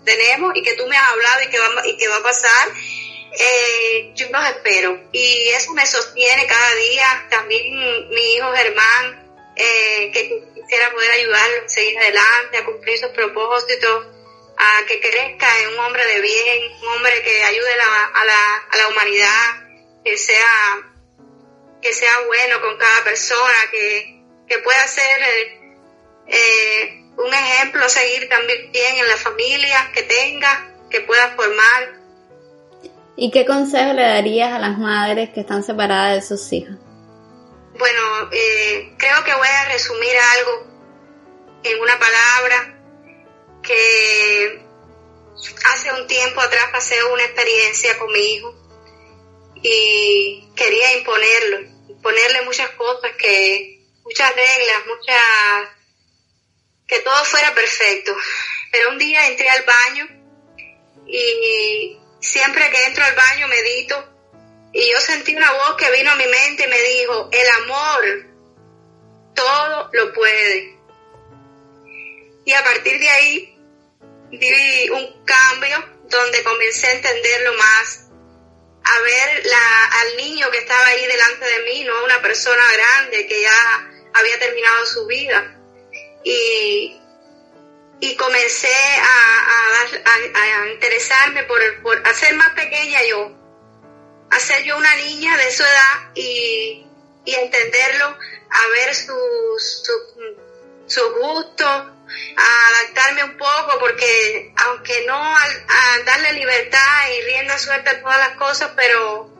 tenemos 0.04 0.52
y 0.54 0.62
que 0.62 0.74
tú 0.74 0.86
me 0.86 0.96
has 0.96 1.08
hablado 1.08 1.42
y 1.42 1.48
que 1.48 1.58
va, 1.58 1.86
y 1.86 1.96
que 1.96 2.08
va 2.08 2.16
a 2.16 2.22
pasar, 2.22 2.68
eh, 3.32 4.12
yo 4.14 4.28
los 4.30 4.48
espero. 4.48 5.00
Y 5.12 5.48
eso 5.48 5.72
me 5.72 5.86
sostiene 5.86 6.46
cada 6.46 6.74
día. 6.74 7.26
También 7.28 8.08
mi 8.08 8.34
hijo 8.34 8.52
Germán, 8.52 9.28
eh, 9.56 10.10
que 10.12 10.42
quisiera 10.54 10.90
poder 10.92 11.10
ayudarlo 11.10 11.64
a 11.64 11.68
seguir 11.68 11.98
adelante, 11.98 12.58
a 12.58 12.64
cumplir 12.64 12.98
sus 12.98 13.10
propósitos, 13.10 14.06
a 14.58 14.84
que 14.86 15.00
crezca 15.00 15.46
en 15.62 15.68
un 15.70 15.78
hombre 15.80 16.04
de 16.04 16.20
bien, 16.20 16.72
un 16.82 16.88
hombre 16.88 17.22
que 17.22 17.44
ayude 17.44 17.72
a, 17.72 18.24
la, 18.24 18.56
a 18.70 18.76
la 18.76 18.88
humanidad, 18.88 20.02
que 20.04 20.16
sea, 20.18 20.90
que 21.80 21.92
sea 21.92 22.12
bueno 22.26 22.60
con 22.60 22.76
cada 22.76 23.04
persona, 23.04 23.58
que, 23.70 24.22
que 24.48 24.58
pueda 24.58 24.86
ser... 24.86 25.58
Eh, 26.30 26.98
un 27.18 27.34
ejemplo 27.34 27.88
seguir 27.88 28.28
también 28.28 28.70
en 28.72 29.08
la 29.08 29.16
familia 29.16 29.90
que 29.92 30.02
tenga, 30.02 30.70
que 30.88 31.00
pueda 31.00 31.28
formar. 31.30 31.98
¿Y 33.16 33.30
qué 33.32 33.44
consejo 33.44 33.92
le 33.92 34.02
darías 34.02 34.52
a 34.52 34.60
las 34.60 34.78
madres 34.78 35.30
que 35.30 35.40
están 35.40 35.64
separadas 35.64 36.14
de 36.14 36.22
sus 36.22 36.52
hijos? 36.52 36.76
Bueno, 37.76 38.30
eh, 38.30 38.94
creo 38.96 39.24
que 39.24 39.34
voy 39.34 39.48
a 39.48 39.72
resumir 39.72 40.14
algo 40.36 40.66
en 41.64 41.80
una 41.80 41.98
palabra 41.98 42.77
que 43.62 44.62
hace 45.72 45.92
un 45.92 46.06
tiempo 46.06 46.40
atrás 46.40 46.66
pasé 46.72 47.02
una 47.04 47.24
experiencia 47.24 47.98
con 47.98 48.12
mi 48.12 48.20
hijo 48.20 48.54
y 49.56 50.48
quería 50.56 50.98
imponerlo, 50.98 51.60
imponerle 51.88 52.42
muchas 52.42 52.70
cosas 52.70 53.12
que, 53.18 53.80
muchas 54.04 54.34
reglas, 54.34 54.86
muchas 54.86 55.20
que 56.86 57.00
todo 57.00 57.24
fuera 57.24 57.54
perfecto. 57.54 58.16
Pero 58.72 58.90
un 58.90 58.98
día 58.98 59.26
entré 59.26 59.48
al 59.48 59.64
baño 59.64 60.08
y 61.06 61.98
siempre 62.20 62.70
que 62.70 62.84
entro 62.84 63.04
al 63.04 63.14
baño 63.14 63.48
medito 63.48 64.18
y 64.72 64.90
yo 64.90 65.00
sentí 65.00 65.34
una 65.34 65.50
voz 65.52 65.76
que 65.76 65.90
vino 65.92 66.10
a 66.10 66.16
mi 66.16 66.26
mente 66.26 66.64
y 66.64 66.68
me 66.68 66.80
dijo, 66.82 67.28
el 67.32 67.48
amor 67.62 68.26
todo 69.34 69.90
lo 69.92 70.12
puede. 70.12 70.77
Y 72.48 72.54
a 72.54 72.64
partir 72.64 72.98
de 72.98 73.10
ahí 73.10 73.58
viví 74.30 74.88
un 74.88 75.22
cambio 75.26 75.84
donde 76.04 76.42
comencé 76.42 76.86
a 76.86 76.92
entenderlo 76.92 77.52
más, 77.58 78.06
a 78.84 79.00
ver 79.00 79.44
la, 79.44 79.84
al 80.00 80.16
niño 80.16 80.50
que 80.50 80.56
estaba 80.56 80.86
ahí 80.86 81.06
delante 81.06 81.44
de 81.44 81.60
mí, 81.64 81.84
no 81.84 82.04
una 82.04 82.22
persona 82.22 82.62
grande 82.72 83.26
que 83.26 83.42
ya 83.42 83.90
había 84.14 84.38
terminado 84.38 84.86
su 84.86 85.06
vida. 85.06 85.60
Y, 86.24 86.98
y 88.00 88.16
comencé 88.16 88.72
a, 88.72 89.84
a, 90.62 90.68
interesarme 90.72 91.44
por, 91.44 91.60
por 91.82 92.08
hacer 92.08 92.34
más 92.34 92.52
pequeña 92.52 93.04
yo, 93.10 93.30
hacer 94.30 94.62
yo 94.64 94.78
una 94.78 94.96
niña 94.96 95.36
de 95.36 95.50
su 95.50 95.62
edad 95.64 96.12
y, 96.14 96.86
y 97.26 97.34
entenderlo, 97.34 98.06
a 98.06 98.68
ver 98.68 98.94
sus 98.94 99.82
su, 99.84 99.92
su 100.86 101.10
gustos, 101.16 101.97
a 102.36 102.68
adaptarme 102.68 103.24
un 103.24 103.36
poco, 103.36 103.78
porque 103.78 104.52
aunque 104.56 105.04
no 105.06 105.16
a, 105.16 105.98
darle 106.04 106.32
libertad 106.32 107.10
y 107.16 107.22
rienda 107.22 107.58
suelta 107.58 107.90
a 107.90 108.00
todas 108.00 108.18
las 108.18 108.36
cosas, 108.36 108.72
pero 108.76 109.30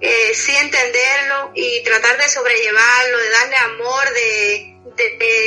eh, 0.00 0.34
sí 0.34 0.56
entenderlo 0.56 1.52
y 1.54 1.82
tratar 1.82 2.16
de 2.16 2.28
sobrellevarlo, 2.28 3.18
de 3.18 3.30
darle 3.30 3.56
amor, 3.56 4.10
de, 4.14 4.66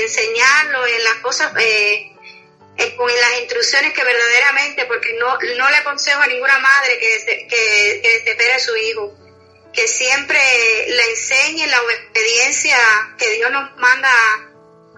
enseñarlo 0.03 0.85
en 0.87 1.03
las 1.03 1.15
cosas, 1.15 1.53
eh, 1.59 2.09
con 2.97 3.07
las 3.07 3.39
instrucciones 3.39 3.93
que 3.93 4.03
verdaderamente, 4.03 4.85
porque 4.85 5.13
no, 5.13 5.37
no 5.57 5.69
le 5.69 5.77
aconsejo 5.77 6.21
a 6.21 6.27
ninguna 6.27 6.57
madre 6.59 6.97
que, 6.97 7.47
que, 7.47 8.01
que 8.01 8.09
desespere 8.19 8.53
a 8.53 8.59
su 8.59 8.75
hijo, 8.75 9.13
que 9.73 9.87
siempre 9.87 10.39
le 10.87 11.09
enseñe 11.09 11.67
la 11.67 11.81
obediencia 11.81 12.77
que 13.17 13.31
Dios 13.31 13.51
nos 13.51 13.75
manda 13.77 14.09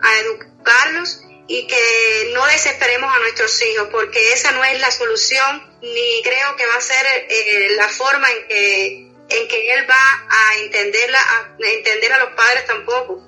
a 0.01 0.19
educarlos 0.65 1.21
y 1.47 1.67
que 1.67 2.31
no 2.33 2.45
desesperemos 2.47 3.13
a 3.13 3.19
nuestros 3.19 3.61
hijos, 3.61 3.89
porque 3.91 4.33
esa 4.33 4.51
no 4.51 4.63
es 4.63 4.79
la 4.79 4.89
solución, 4.89 5.77
ni 5.81 6.21
creo 6.23 6.55
que 6.55 6.65
va 6.65 6.75
a 6.75 6.81
ser 6.81 7.05
eh, 7.29 7.69
la 7.75 7.87
forma 7.89 8.27
en 8.31 8.47
que, 8.47 8.87
en 9.29 9.47
que 9.47 9.73
él 9.73 9.89
va 9.89 10.25
a, 10.29 10.57
entenderla, 10.57 11.19
entender 11.59 12.13
a 12.13 12.19
los 12.19 12.29
padres 12.33 12.65
tampoco. 12.65 13.21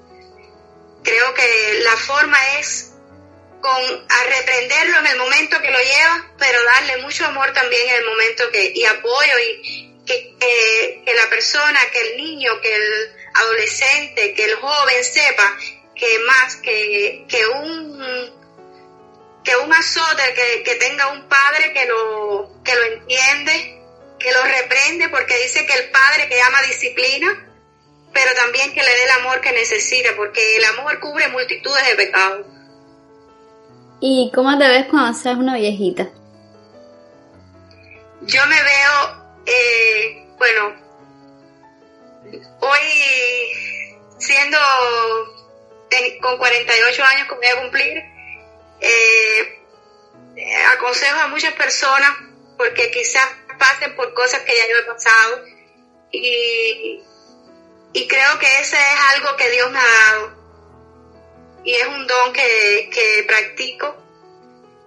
Creo 1.04 1.34
que 1.36 1.80
la 1.84 1.96
forma 1.96 2.38
es 2.58 2.94
con 3.62 4.08
reprenderlo 4.30 5.00
en 5.00 5.08
el 5.08 5.18
momento 5.18 5.62
que 5.62 5.72
lo 5.72 5.80
lleva, 5.80 6.34
pero 6.40 6.64
darle 6.64 6.98
mucho 6.98 7.26
amor 7.26 7.54
también 7.54 7.88
en 7.88 7.96
el 7.96 8.06
momento 8.06 8.50
que, 8.52 8.72
y 8.74 8.84
apoyo 8.86 9.34
y 9.40 9.94
que, 10.06 11.04
que 11.06 11.14
la 11.14 11.30
persona, 11.30 11.80
que 11.92 12.02
el 12.02 12.18
niño, 12.18 12.60
que 12.62 12.74
el 12.74 13.16
adolescente, 13.36 14.34
que 14.34 14.46
el 14.46 14.56
joven 14.56 15.04
sepa 15.04 15.58
que 15.98 16.20
más 16.20 16.56
que, 16.58 17.26
que 17.28 17.48
un 17.48 18.38
que 19.44 19.56
un 19.56 19.74
azote, 19.74 20.24
que, 20.36 20.64
que, 20.64 20.76
tenga 20.76 21.08
un 21.14 21.24
padre 21.30 21.72
que 21.72 21.86
lo, 21.86 22.62
que 22.66 22.76
lo 22.76 22.84
entiende, 22.84 23.82
que 24.20 24.32
lo 24.34 24.44
reprende, 24.44 25.08
porque 25.08 25.38
dice 25.42 25.66
que 25.66 25.74
el 25.74 25.90
padre 25.90 26.28
que 26.28 26.42
ama 26.42 26.62
disciplina, 26.64 27.48
pero 28.12 28.34
también 28.36 28.74
que 28.74 28.84
le 28.84 28.94
dé 28.94 29.04
el 29.06 29.10
amor 29.22 29.40
que 29.40 29.54
necesita, 29.54 30.10
porque 30.18 30.58
el 30.58 30.66
amor 30.66 31.00
cubre 31.00 31.30
multitudes 31.30 31.88
de 31.88 31.96
pecados. 31.96 32.46
¿Y 34.02 34.30
cómo 34.36 34.58
te 34.58 34.68
ves 34.68 34.88
cuando 34.90 35.18
seas 35.18 35.38
una 35.38 35.56
viejita? 35.56 36.10
Yo 38.22 38.46
me 38.48 38.62
veo, 38.62 39.32
eh, 39.46 40.28
bueno, 40.38 40.76
hoy 42.60 43.88
siendo 44.18 44.58
con 46.22 46.38
48 46.38 47.04
años 47.04 47.28
que 47.28 47.36
voy 47.36 47.48
a 47.48 47.62
cumplir, 47.62 48.04
eh, 48.80 49.64
aconsejo 50.74 51.20
a 51.20 51.28
muchas 51.28 51.54
personas 51.54 52.12
porque 52.58 52.92
quizás 52.92 53.28
pasen 53.58 53.96
por 53.96 54.14
cosas 54.14 54.42
que 54.42 54.56
ya 54.56 54.68
yo 54.68 54.78
he 54.80 54.94
pasado. 54.94 55.46
Y, 56.12 57.02
y 57.94 58.08
creo 58.08 58.40
que 58.40 58.60
ese 58.60 58.78
es 58.78 59.00
algo 59.16 59.36
que 59.36 59.50
Dios 59.50 59.72
me 59.72 59.80
ha 59.80 59.84
dado. 59.84 60.38
Y 61.64 61.74
es 61.74 61.88
un 61.88 62.08
don 62.08 62.34
que, 62.34 62.90
que 62.94 63.26
practico 63.28 63.98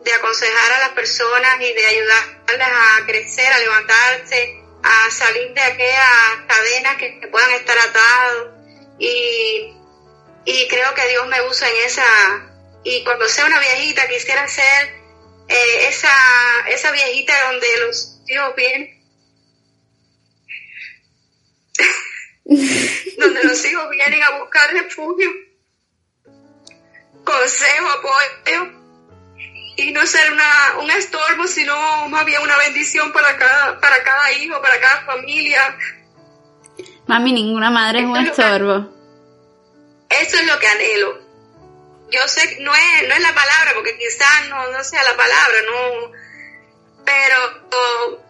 de 0.00 0.12
aconsejar 0.14 0.72
a 0.72 0.78
las 0.80 0.88
personas 0.90 1.60
y 1.60 1.72
de 1.72 1.86
ayudarlas 1.86 2.70
a 2.72 3.06
crecer, 3.06 3.52
a 3.52 3.58
levantarse, 3.58 4.62
a 4.82 5.10
salir 5.10 5.52
de 5.52 5.60
aquellas 5.60 6.46
cadenas 6.46 6.96
que, 6.96 7.20
que 7.20 7.28
puedan 7.28 7.50
estar 7.52 7.76
atados 7.78 8.54
y 8.98 9.74
y 10.44 10.68
creo 10.68 10.94
que 10.94 11.09
Dios 11.09 11.26
me 11.26 11.42
usa 11.48 11.68
en 11.68 11.87
esa, 11.87 12.05
y 12.85 13.05
cuando 13.05 13.29
sea 13.29 13.44
una 13.46 13.59
viejita 13.59 14.09
quisiera 14.09 14.48
ser 14.48 15.00
eh, 15.48 15.88
esa, 15.88 16.11
esa 16.68 16.90
viejita 16.92 17.33
donde 17.50 17.66
los 17.87 18.20
hijos 18.26 18.55
vienen, 18.57 19.03
donde 23.18 23.44
los 23.44 23.64
hijos 23.64 23.90
vienen 23.90 24.22
a 24.22 24.38
buscar 24.38 24.72
refugio, 24.72 25.31
consejo, 27.24 27.88
apoyo, 27.90 28.81
y 29.76 29.92
no 29.92 30.07
ser 30.07 30.33
una, 30.33 30.79
un 30.83 30.90
estorbo, 30.90 31.46
sino 31.46 32.09
más 32.09 32.24
bien 32.24 32.42
una 32.42 32.57
bendición 32.59 33.12
para 33.12 33.37
cada, 33.37 33.81
para 33.81 34.03
cada 34.03 34.33
hijo, 34.33 34.61
para 34.61 34.81
cada 34.81 35.03
familia. 35.05 35.76
Mami, 37.07 37.33
ninguna 37.33 37.70
madre 37.70 38.00
es 38.00 38.05
un 38.05 38.16
estorbo. 38.16 38.99
Eso 40.11 40.37
es 40.37 40.46
lo 40.46 40.59
que 40.59 40.66
anhelo. 40.66 41.20
Yo 42.11 42.27
sé, 42.27 42.57
no 42.61 42.75
es, 42.75 43.09
no 43.09 43.14
es 43.14 43.20
la 43.20 43.35
palabra, 43.35 43.73
porque 43.75 43.96
quizás 43.96 44.49
no, 44.49 44.70
no 44.70 44.83
sea 44.83 45.03
la 45.05 45.16
palabra, 45.16 45.62
no, 45.62 46.12
pero 47.05 48.20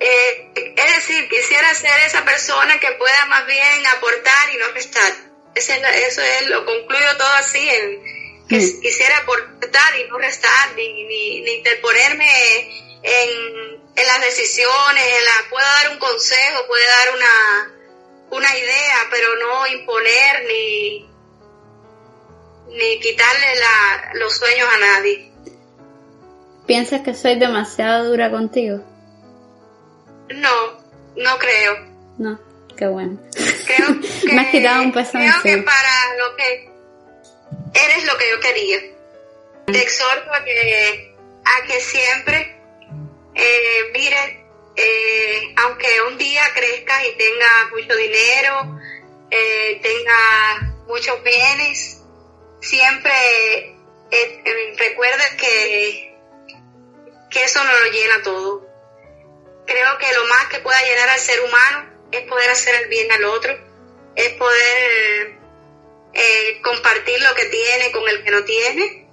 eh, 0.00 0.52
es 0.54 0.96
decir, 0.96 1.28
quisiera 1.28 1.74
ser 1.74 1.98
esa 2.06 2.24
persona 2.24 2.78
que 2.78 2.92
pueda 2.92 3.26
más 3.26 3.46
bien 3.46 3.86
aportar 3.96 4.50
y 4.54 4.58
no 4.58 4.68
restar. 4.68 5.12
Eso 5.54 5.72
es, 5.72 5.82
eso 6.06 6.22
es 6.22 6.46
lo 6.48 6.64
concluyo 6.64 7.16
todo 7.16 7.32
así, 7.34 7.68
en, 7.68 8.46
que 8.48 8.56
mm. 8.56 8.80
quisiera 8.80 9.18
aportar 9.18 9.98
y 9.98 10.04
no 10.08 10.18
restar, 10.18 10.72
ni, 10.76 11.04
ni, 11.04 11.40
ni 11.40 11.50
interponerme 11.54 12.98
en, 13.02 13.82
en 13.96 14.06
las 14.06 14.20
decisiones, 14.20 15.04
en 15.04 15.24
la, 15.24 15.50
puedo 15.50 15.66
dar 15.66 15.90
un 15.90 15.98
consejo, 15.98 16.66
puede 16.68 16.86
dar 16.86 17.14
una, 17.16 17.77
una 18.30 18.56
idea, 18.56 18.96
pero 19.10 19.28
no 19.36 19.66
imponer 19.66 20.44
ni, 20.46 21.08
ni 22.68 23.00
quitarle 23.00 23.46
los 24.14 24.36
sueños 24.36 24.68
a 24.74 24.78
nadie. 24.78 25.32
¿Piensas 26.66 27.00
que 27.00 27.14
soy 27.14 27.38
demasiado 27.38 28.10
dura 28.10 28.30
contigo? 28.30 28.84
No, 30.28 30.80
no 31.16 31.38
creo. 31.38 31.86
No, 32.18 32.38
qué 32.76 32.86
bueno. 32.86 33.18
Creo 33.32 34.00
que, 34.00 34.26
Me 34.34 34.40
has 34.42 34.48
quitado 34.48 34.82
un 34.82 34.92
peso 34.92 35.12
Creo 35.12 35.42
que 35.42 35.62
para 35.62 36.16
lo 36.18 36.36
que 36.36 36.70
eres 37.72 38.04
lo 38.04 38.16
que 38.18 38.30
yo 38.30 38.40
quería. 38.40 38.78
Te 39.66 39.82
exhorto 39.82 40.32
a 40.32 40.44
que, 40.44 41.14
a 41.44 41.66
que 41.66 41.80
siempre 41.80 42.58
eh, 43.34 43.90
mires 43.92 44.47
eh, 44.80 45.54
aunque 45.56 46.02
un 46.02 46.16
día 46.16 46.42
crezcas 46.54 47.04
y 47.04 47.16
tengas 47.16 47.70
mucho 47.72 47.96
dinero, 47.96 48.80
eh, 49.28 49.80
tengas 49.82 50.86
muchos 50.86 51.20
bienes, 51.24 52.00
siempre 52.60 53.74
eh, 54.12 54.74
recuerdes 54.78 55.34
que, 55.34 56.16
que 57.28 57.42
eso 57.42 57.64
no 57.64 57.72
lo 57.72 57.90
llena 57.90 58.22
todo. 58.22 58.68
Creo 59.66 59.98
que 59.98 60.12
lo 60.12 60.24
más 60.26 60.46
que 60.46 60.60
pueda 60.60 60.80
llenar 60.80 61.08
al 61.08 61.18
ser 61.18 61.40
humano 61.40 61.90
es 62.12 62.22
poder 62.22 62.48
hacer 62.48 62.76
el 62.82 62.88
bien 62.88 63.10
al 63.10 63.24
otro, 63.24 63.58
es 64.14 64.28
poder 64.34 65.38
eh, 66.14 66.60
compartir 66.62 67.20
lo 67.20 67.34
que 67.34 67.46
tiene 67.46 67.90
con 67.90 68.08
el 68.08 68.22
que 68.22 68.30
no 68.30 68.44
tiene, 68.44 69.08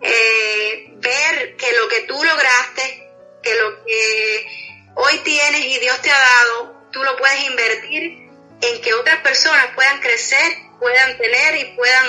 ver 0.00 1.56
que 1.56 1.72
lo 1.80 1.86
que 1.86 2.00
tú 2.00 2.24
lograste, 2.24 3.08
que 3.40 3.54
lo 3.54 3.84
que 3.84 4.69
hoy 4.94 5.18
tienes 5.24 5.64
y 5.64 5.78
Dios 5.78 6.00
te 6.02 6.10
ha 6.10 6.18
dado, 6.18 6.74
tú 6.90 7.02
lo 7.02 7.16
puedes 7.16 7.46
invertir 7.48 8.30
en 8.60 8.82
que 8.82 8.94
otras 8.94 9.20
personas 9.20 9.66
puedan 9.74 10.00
crecer, 10.00 10.52
puedan 10.78 11.16
tener 11.18 11.56
y 11.56 11.76
puedan 11.76 12.06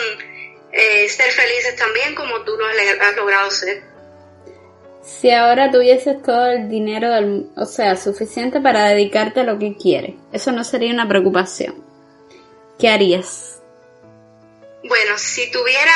eh, 0.71 1.09
ser 1.09 1.31
felices 1.31 1.75
también 1.75 2.15
como 2.15 2.41
tú 2.41 2.51
lo 2.57 2.65
has 2.67 3.15
logrado 3.15 3.51
ser. 3.51 3.83
Si 5.03 5.31
ahora 5.31 5.71
tuvieses 5.71 6.21
todo 6.21 6.45
el 6.47 6.69
dinero, 6.69 7.09
o 7.55 7.65
sea, 7.65 7.95
suficiente 7.95 8.61
para 8.61 8.89
dedicarte 8.89 9.39
a 9.39 9.43
lo 9.43 9.57
que 9.57 9.75
quieres, 9.75 10.15
eso 10.31 10.51
no 10.51 10.63
sería 10.63 10.93
una 10.93 11.07
preocupación. 11.07 11.83
¿Qué 12.79 12.87
harías? 12.87 13.59
Bueno, 14.83 15.17
si 15.17 15.51
tuviera 15.51 15.93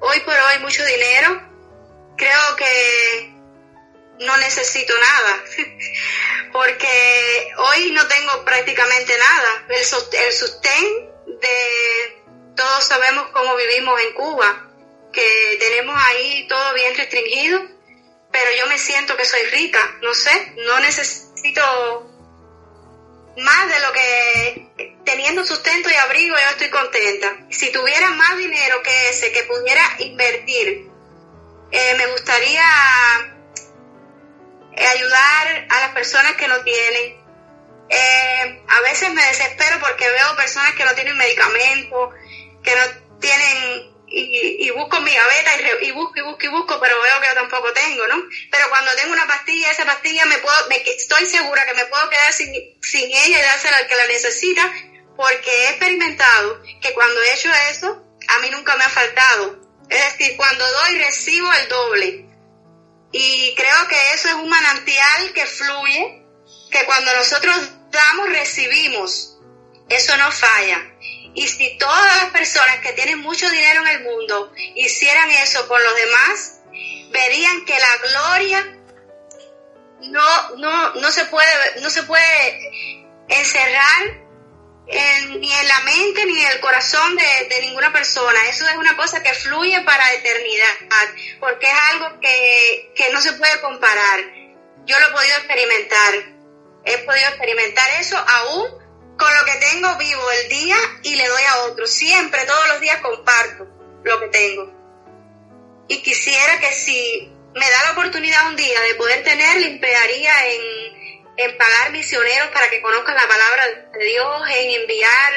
hoy 0.00 0.20
por 0.20 0.34
hoy 0.34 0.62
mucho 0.62 0.84
dinero, 0.84 1.42
creo 2.16 2.56
que 2.56 3.33
no 4.20 4.36
necesito 4.38 4.94
nada, 4.98 5.44
porque 6.52 7.52
hoy 7.56 7.90
no 7.92 8.06
tengo 8.06 8.44
prácticamente 8.44 9.16
nada. 9.16 9.66
El, 9.68 9.84
sostén 10.32 11.10
de 11.26 12.22
todos 12.56 12.84
sabemos 12.84 13.28
cómo 13.32 13.56
vivimos 13.56 14.00
en 14.00 14.14
Cuba, 14.14 14.70
que 15.12 15.56
tenemos 15.58 15.96
ahí 16.06 16.46
todo 16.48 16.74
bien 16.74 16.96
restringido, 16.96 17.60
pero 18.30 18.50
yo 18.58 18.66
me 18.66 18.78
siento 18.78 19.16
que 19.16 19.24
soy 19.24 19.42
rica, 19.46 19.98
no 20.02 20.14
sé, 20.14 20.54
no 20.56 20.78
necesito 20.80 22.10
más 23.36 23.68
de 23.68 23.80
lo 23.80 23.92
que 23.92 24.94
teniendo 25.04 25.44
sustento 25.44 25.90
y 25.90 25.94
abrigo 25.94 26.36
yo 26.36 26.50
estoy 26.50 26.70
contenta. 26.70 27.36
Si 27.50 27.70
tuviera 27.72 28.10
más 28.10 28.36
dinero 28.38 28.82
que 28.82 29.08
ese 29.10 29.32
que 29.32 29.42
pudiera 29.44 29.82
invertir, 29.98 30.88
eh, 31.70 31.94
me 31.98 32.06
gustaría 32.08 32.64
ayudar 34.76 35.66
a 35.70 35.80
las 35.80 35.90
personas 35.90 36.32
que 36.32 36.48
no 36.48 36.60
tienen. 36.62 37.24
Eh, 37.88 38.62
a 38.68 38.80
veces 38.80 39.10
me 39.10 39.24
desespero 39.24 39.78
porque 39.80 40.08
veo 40.08 40.36
personas 40.36 40.74
que 40.74 40.84
no 40.84 40.94
tienen 40.94 41.16
medicamentos, 41.16 42.14
que 42.62 42.74
no 42.74 43.18
tienen 43.20 43.94
y, 44.16 44.70
busco 44.70 45.00
mi 45.00 45.12
gaveta 45.12 45.50
y, 45.80 45.90
busco 45.92 46.18
y 46.18 46.22
busco 46.22 46.46
y 46.46 46.48
busco, 46.48 46.80
pero 46.80 47.00
veo 47.02 47.20
que 47.20 47.26
yo 47.26 47.34
tampoco 47.34 47.72
tengo, 47.72 48.06
¿no? 48.06 48.22
Pero 48.50 48.68
cuando 48.68 48.94
tengo 48.94 49.12
una 49.12 49.26
pastilla, 49.26 49.70
esa 49.70 49.84
pastilla 49.84 50.24
me 50.26 50.38
puedo, 50.38 50.68
me, 50.68 50.76
estoy 50.76 51.26
segura 51.26 51.64
que 51.66 51.74
me 51.74 51.86
puedo 51.86 52.08
quedar 52.10 52.32
sin, 52.32 52.52
sin 52.82 53.04
ella 53.04 53.38
y 53.38 53.42
dársela 53.42 53.78
al 53.78 53.86
que 53.86 53.94
la 53.96 54.06
necesita, 54.06 54.72
porque 55.16 55.50
he 55.50 55.70
experimentado 55.70 56.62
que 56.80 56.92
cuando 56.92 57.22
he 57.22 57.34
hecho 57.34 57.50
eso, 57.70 58.04
a 58.28 58.38
mí 58.38 58.50
nunca 58.50 58.76
me 58.76 58.84
ha 58.84 58.88
faltado. 58.88 59.60
Es 59.88 60.18
decir, 60.18 60.36
cuando 60.36 60.64
doy, 60.64 60.98
recibo 60.98 61.52
el 61.52 61.68
doble. 61.68 62.26
Y 63.16 63.54
creo 63.54 63.86
que 63.88 63.96
eso 64.14 64.26
es 64.26 64.34
un 64.34 64.48
manantial 64.48 65.32
que 65.32 65.46
fluye, 65.46 66.20
que 66.68 66.84
cuando 66.84 67.14
nosotros 67.14 67.56
damos, 67.92 68.28
recibimos. 68.30 69.38
Eso 69.88 70.16
no 70.16 70.32
falla. 70.32 70.82
Y 71.32 71.46
si 71.46 71.78
todas 71.78 72.16
las 72.16 72.32
personas 72.32 72.80
que 72.80 72.92
tienen 72.92 73.20
mucho 73.20 73.48
dinero 73.48 73.82
en 73.82 73.88
el 73.88 74.02
mundo 74.02 74.52
hicieran 74.74 75.30
eso 75.30 75.68
con 75.68 75.80
los 75.80 75.94
demás, 75.94 76.60
verían 77.12 77.64
que 77.64 77.78
la 77.78 77.96
gloria 78.08 78.78
no, 80.00 80.56
no, 80.56 80.94
no 80.94 81.12
se 81.12 81.24
puede, 81.26 81.80
no 81.82 81.90
se 81.90 82.02
puede 82.02 82.98
encerrar 83.28 84.23
ni 84.86 85.52
en 85.52 85.68
la 85.68 85.80
mente 85.80 86.26
ni 86.26 86.40
en 86.40 86.52
el 86.52 86.60
corazón 86.60 87.16
de, 87.16 87.60
ninguna 87.62 87.92
persona. 87.92 88.48
Eso 88.48 88.68
es 88.68 88.76
una 88.76 88.96
cosa 88.96 89.22
que 89.22 89.32
fluye 89.32 89.80
para 89.82 90.12
eternidad, 90.12 90.74
porque 91.40 91.66
es 91.66 91.78
algo 91.92 92.20
que, 92.20 92.92
que 92.94 93.10
no 93.10 93.20
se 93.20 93.32
puede 93.34 93.60
comparar. 93.60 94.20
Yo 94.84 94.98
lo 95.00 95.08
he 95.08 95.12
podido 95.12 95.36
experimentar. 95.36 96.14
He 96.84 96.98
podido 96.98 97.28
experimentar 97.28 97.90
eso 97.98 98.16
aún 98.18 98.84
con 99.16 99.34
lo 99.34 99.44
que 99.44 99.54
tengo 99.54 99.96
vivo 99.96 100.30
el 100.42 100.48
día 100.48 100.76
y 101.02 101.16
le 101.16 101.26
doy 101.26 101.42
a 101.42 101.56
otro. 101.64 101.86
Siempre, 101.86 102.44
todos 102.44 102.68
los 102.68 102.80
días 102.80 103.00
comparto 103.00 103.66
lo 104.02 104.20
que 104.20 104.28
tengo. 104.28 104.70
Y 105.88 106.02
quisiera 106.02 106.58
que 106.60 106.72
si 106.72 107.32
me 107.54 107.70
da 107.70 107.84
la 107.84 107.92
oportunidad 107.92 108.48
un 108.48 108.56
día 108.56 108.80
de 108.80 108.94
poder 108.96 109.22
tener, 109.22 109.60
le 109.60 109.68
emplearía 109.68 110.32
en, 111.36 111.58
pagar 111.58 111.92
misioneros 111.92 112.48
para 112.48 112.68
que 112.70 112.80
conozcan 112.80 113.14
la 113.14 113.28
palabra 113.28 113.66
de 113.92 114.04
Dios, 114.04 114.42
en 114.56 114.80
enviar 114.82 115.32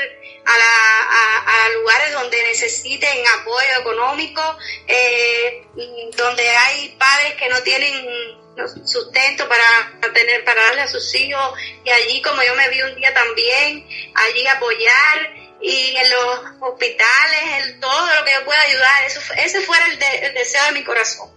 a, 0.46 0.58
la, 0.58 1.66
a, 1.66 1.70
lugares 1.70 2.14
donde 2.14 2.44
necesiten 2.44 3.18
apoyo 3.40 3.80
económico, 3.82 4.58
eh, 4.88 5.68
donde 6.16 6.50
hay 6.50 6.96
padres 6.98 7.36
que 7.36 7.50
no 7.50 7.62
tienen 7.62 8.48
sustento 8.86 9.48
para 9.48 10.12
tener 10.14 10.44
para 10.44 10.62
darle 10.64 10.82
a 10.82 10.88
sus 10.88 11.14
hijos. 11.16 11.60
Y 11.84 11.90
allí 11.90 12.22
como 12.22 12.42
yo 12.44 12.56
me 12.56 12.70
vi 12.70 12.82
un 12.82 12.96
día 12.96 13.14
también 13.14 13.88
allí 14.16 14.48
apoyar 14.48 15.34
y 15.62 15.96
en 15.96 16.10
los 16.12 16.40
hospitales 16.62 17.42
en 17.64 17.80
todo 17.80 18.16
lo 18.16 18.26
que 18.26 18.32
yo 18.34 18.46
pueda 18.46 18.62
ayudar. 18.62 19.04
Eso 19.06 19.22
ese 19.38 19.62
fuera 19.62 19.86
el, 19.88 20.34
deseo 20.34 20.64
de 20.66 20.72
mi 20.72 20.84
corazón 20.84 21.37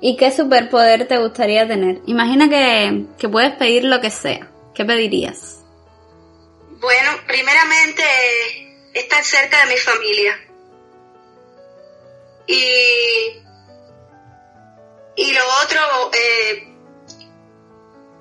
¿Y 0.00 0.16
qué 0.16 0.30
superpoder 0.30 1.08
te 1.08 1.18
gustaría 1.18 1.66
tener? 1.66 2.00
Imagina 2.06 2.48
que, 2.48 3.06
que 3.18 3.28
puedes 3.28 3.52
pedir 3.56 3.84
lo 3.84 4.00
que 4.00 4.10
sea. 4.10 4.50
¿Qué 4.74 4.84
pedirías? 4.84 5.64
Bueno, 6.80 7.10
primeramente 7.26 8.02
estar 8.92 9.24
cerca 9.24 9.64
de 9.64 9.72
mi 9.72 9.78
familia. 9.78 10.38
Y 12.46 13.42
y 15.16 15.32
lo 15.32 15.40
otro, 15.64 15.80
eh, 16.12 16.68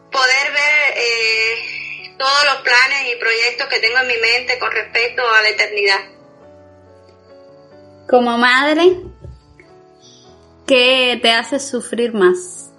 poder 0.09 0.51
ver 0.53 0.93
eh, 0.95 2.15
todos 2.17 2.45
los 2.45 2.55
planes 2.61 3.13
y 3.13 3.19
proyectos 3.19 3.67
que 3.67 3.79
tengo 3.79 3.97
en 3.99 4.07
mi 4.07 4.17
mente 4.17 4.57
con 4.57 4.71
respecto 4.71 5.21
a 5.29 5.41
la 5.41 5.49
eternidad. 5.49 5.99
Como 8.07 8.37
madre, 8.37 8.95
¿qué 10.67 11.19
te 11.21 11.31
hace 11.31 11.59
sufrir 11.59 12.13
más? 12.13 12.71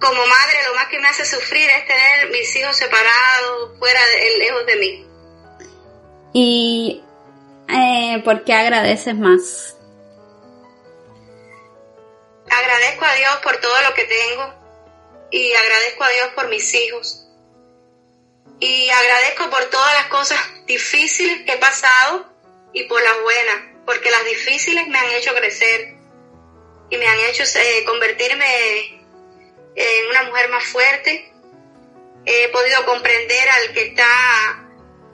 Como 0.00 0.26
madre, 0.26 0.58
lo 0.68 0.74
más 0.74 0.88
que 0.88 0.98
me 0.98 1.08
hace 1.08 1.24
sufrir 1.24 1.68
es 1.68 1.86
tener 1.86 2.30
mis 2.30 2.54
hijos 2.56 2.76
separados, 2.76 3.78
fuera, 3.78 4.00
de, 4.06 4.38
lejos 4.38 4.66
de 4.66 4.76
mí. 4.76 5.06
¿Y 6.32 7.02
eh, 7.68 8.22
por 8.24 8.44
qué 8.44 8.52
agradeces 8.52 9.14
más? 9.14 9.76
agradezco 12.48 13.04
a 13.04 13.14
Dios 13.14 13.36
por 13.42 13.56
todo 13.58 13.80
lo 13.82 13.94
que 13.94 14.04
tengo 14.04 14.54
y 15.30 15.52
agradezco 15.54 16.04
a 16.04 16.08
Dios 16.08 16.28
por 16.34 16.48
mis 16.48 16.74
hijos. 16.74 17.26
Y 18.58 18.88
agradezco 18.88 19.50
por 19.50 19.64
todas 19.66 19.94
las 19.94 20.06
cosas 20.06 20.38
difíciles 20.66 21.42
que 21.44 21.52
he 21.52 21.58
pasado 21.58 22.26
y 22.72 22.84
por 22.84 23.02
las 23.02 23.22
buenas, 23.22 23.75
porque 23.86 24.10
las 24.10 24.24
difíciles 24.24 24.88
me 24.88 24.98
han 24.98 25.10
hecho 25.12 25.34
crecer 25.34 25.94
y 26.90 26.96
me 26.96 27.06
han 27.06 27.18
hecho 27.20 27.44
eh, 27.44 27.84
convertirme 27.84 29.00
en 29.74 30.08
una 30.10 30.24
mujer 30.24 30.48
más 30.50 30.64
fuerte. 30.64 31.32
He 32.24 32.48
podido 32.48 32.84
comprender 32.84 33.48
al 33.48 33.72
que 33.72 33.82
está, 33.82 34.68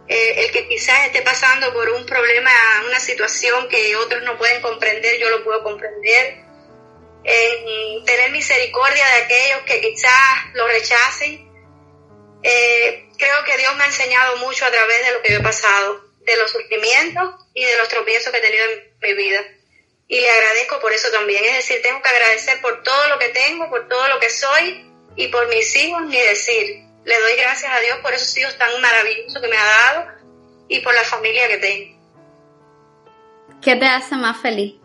eh, 0.08 0.44
el 0.44 0.50
que 0.50 0.66
quizás 0.66 1.06
esté 1.06 1.20
pasando 1.22 1.72
por 1.74 1.90
un 1.90 2.06
problema, 2.06 2.50
una 2.86 2.98
situación 2.98 3.68
que 3.68 3.94
otros 3.96 4.22
no 4.22 4.38
pueden 4.38 4.62
comprender, 4.62 5.18
yo 5.18 5.28
lo 5.28 5.44
puedo 5.44 5.62
comprender 5.62 6.42
en 7.24 8.04
tener 8.04 8.30
misericordia 8.30 9.06
de 9.06 9.22
aquellos 9.24 9.62
que 9.66 9.80
quizás 9.80 10.54
lo 10.54 10.66
rechacen. 10.66 11.48
Eh, 12.42 13.08
creo 13.16 13.44
que 13.44 13.56
Dios 13.58 13.76
me 13.76 13.84
ha 13.84 13.86
enseñado 13.86 14.36
mucho 14.38 14.64
a 14.64 14.70
través 14.70 15.06
de 15.06 15.12
lo 15.12 15.22
que 15.22 15.32
yo 15.32 15.38
he 15.38 15.42
pasado, 15.42 16.04
de 16.24 16.36
los 16.36 16.50
sufrimientos 16.50 17.34
y 17.54 17.64
de 17.64 17.76
los 17.78 17.88
tropiezos 17.88 18.32
que 18.32 18.38
he 18.38 18.42
tenido 18.42 18.64
en 18.64 18.92
mi 19.00 19.14
vida. 19.14 19.44
Y 20.08 20.20
le 20.20 20.30
agradezco 20.30 20.80
por 20.80 20.92
eso 20.92 21.10
también. 21.10 21.44
Es 21.44 21.56
decir, 21.56 21.82
tengo 21.82 22.02
que 22.02 22.08
agradecer 22.08 22.60
por 22.60 22.82
todo 22.82 23.08
lo 23.08 23.18
que 23.18 23.28
tengo, 23.28 23.68
por 23.68 23.88
todo 23.88 24.08
lo 24.08 24.20
que 24.20 24.30
soy 24.30 24.90
y 25.16 25.28
por 25.28 25.48
mis 25.48 25.74
hijos, 25.76 26.02
ni 26.06 26.18
decir. 26.18 26.84
Le 27.04 27.18
doy 27.18 27.36
gracias 27.36 27.72
a 27.72 27.80
Dios 27.80 27.98
por 28.02 28.12
esos 28.14 28.36
hijos 28.36 28.56
tan 28.58 28.80
maravillosos 28.80 29.40
que 29.40 29.48
me 29.48 29.56
ha 29.56 29.64
dado 29.64 30.06
y 30.68 30.80
por 30.80 30.94
la 30.94 31.02
familia 31.02 31.48
que 31.48 31.58
tengo. 31.58 32.02
¿Qué 33.62 33.76
te 33.76 33.86
hace 33.86 34.16
más 34.16 34.40
feliz? 34.40 34.82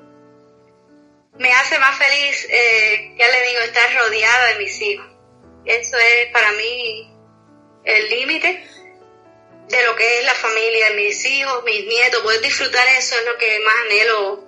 me 1.39 1.52
hace 1.52 1.78
más 1.80 1.97
feliz, 1.97 2.47
eh, 2.50 3.13
ya 3.17 3.28
le 3.28 3.47
digo, 3.47 3.60
estar 3.62 3.95
rodeada 3.95 4.47
de 4.47 4.60
mis 4.60 4.82
hijos. 4.82 5.06
Eso 5.65 5.97
es 5.97 6.32
para 6.32 6.52
mí 6.54 7.12
el 7.84 8.10
límite 8.10 8.63
de 9.69 9.86
lo 9.86 9.95
que 9.95 10.19
es 10.19 10.25
la 10.25 10.34
familia, 10.34 10.86
mis 10.95 11.25
hijos, 11.25 11.63
mis 11.65 11.86
nietos. 11.86 12.21
Poder 12.21 12.41
disfrutar 12.41 12.88
eso 12.97 13.15
es 13.15 13.25
lo 13.25 13.38
que 13.38 13.60
más 13.65 13.75
anhelo 13.86 14.43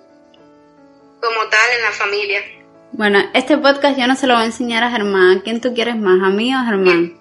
como 1.19 1.49
tal 1.49 1.71
en 1.75 1.81
la 1.81 1.91
familia. 1.91 2.43
Bueno, 2.91 3.29
este 3.33 3.57
podcast 3.57 3.97
yo 3.97 4.07
no 4.07 4.15
se 4.15 4.27
lo 4.27 4.35
voy 4.35 4.43
a 4.43 4.45
enseñar 4.47 4.83
a 4.83 4.91
Germán. 4.91 5.41
¿Quién 5.41 5.61
tú 5.61 5.73
quieres 5.73 5.95
más, 5.95 6.21
a 6.23 6.29
mí 6.29 6.53
o 6.55 6.57
a 6.57 6.65
Germán? 6.65 7.19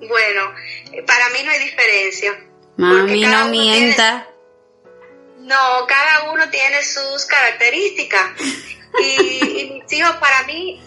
Bueno, 0.00 0.54
para 1.06 1.28
mí 1.30 1.38
no 1.44 1.52
hay 1.52 1.60
diferencia. 1.60 2.38
Mami, 2.76 3.22
no 3.22 3.48
mientas. 3.48 4.24
No, 5.38 5.86
cada 5.86 6.32
uno 6.32 6.48
tiene 6.50 6.82
sus 6.82 7.24
características. 7.26 8.32
Y, 9.00 9.70
mis 9.72 9.92
hijos, 9.92 10.16
para 10.16 10.42
mí, 10.44 10.80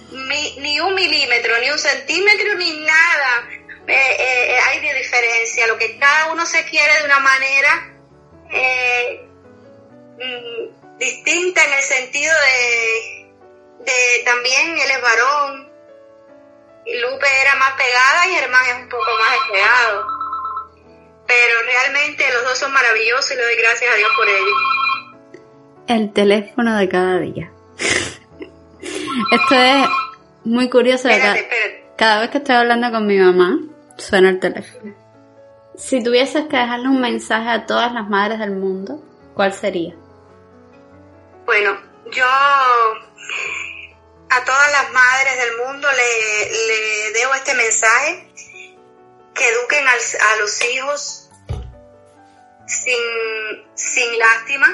ni 0.59 0.79
un 0.79 0.93
milímetro, 0.93 1.53
ni 1.59 1.69
un 1.71 1.79
centímetro, 1.79 2.55
ni 2.55 2.71
nada 2.81 3.49
eh, 3.87 4.15
eh, 4.19 4.59
hay 4.59 4.79
de 4.81 4.93
diferencia. 4.93 5.67
Lo 5.67 5.77
que 5.77 5.97
cada 5.97 6.31
uno 6.31 6.45
se 6.45 6.63
quiere 6.65 6.99
de 6.99 7.05
una 7.05 7.19
manera 7.19 7.93
eh, 8.51 9.27
mm, 10.17 10.97
distinta 10.97 11.63
en 11.63 11.73
el 11.73 11.83
sentido 11.83 12.33
de, 12.33 13.27
de 13.79 14.23
también 14.23 14.77
él 14.79 14.91
es 14.91 15.01
varón. 15.01 15.71
Y 16.85 16.99
Lupe 16.99 17.27
era 17.41 17.55
más 17.55 17.73
pegada 17.73 18.27
y 18.27 18.35
Germán 18.35 18.65
es 18.67 18.75
un 18.75 18.89
poco 18.89 19.11
más 19.19 19.31
despegado 19.31 20.15
pero 21.27 21.53
realmente 21.65 22.23
los 22.33 22.43
dos 22.43 22.57
son 22.57 22.71
maravillosos 22.73 23.31
y 23.31 23.35
le 23.35 23.43
doy 23.43 23.55
gracias 23.55 23.93
a 23.93 23.97
Dios 23.97 24.09
por 24.15 24.27
ellos. 24.27 25.41
El 25.87 26.13
teléfono 26.13 26.77
de 26.77 26.89
cada 26.89 27.19
día. 27.19 27.51
Esto 29.31 29.55
es 29.55 29.87
muy 30.43 30.69
curioso. 30.69 31.09
cada, 31.97 32.21
vez 32.21 32.29
que 32.29 32.37
estoy 32.37 32.55
hablando 32.55 32.91
con 32.91 33.07
mi 33.07 33.17
mamá, 33.17 33.59
suena 33.97 34.29
el 34.29 34.39
teléfono. 34.39 34.95
Si 35.75 36.03
tuvieses 36.03 36.47
que 36.47 36.57
dejarle 36.57 36.87
un 36.87 37.01
mensaje 37.01 37.49
a 37.49 37.65
todas 37.65 37.91
las 37.91 38.07
madres 38.07 38.39
del 38.39 38.51
mundo, 38.51 39.01
¿cuál 39.33 39.53
sería? 39.53 39.95
yo 42.11 42.25
a 44.29 44.43
todas 44.45 44.71
las 44.71 44.91
madres 44.91 45.37
del 45.37 45.57
mundo 45.65 45.87
le, 45.91 46.49
le 46.67 47.19
debo 47.19 47.33
este 47.35 47.53
mensaje, 47.55 48.27
que 49.33 49.47
eduquen 49.49 49.85
a 49.87 50.35
los 50.39 50.63
hijos 50.63 51.29
sin, 52.67 52.95
sin 53.75 54.17
lástima, 54.17 54.67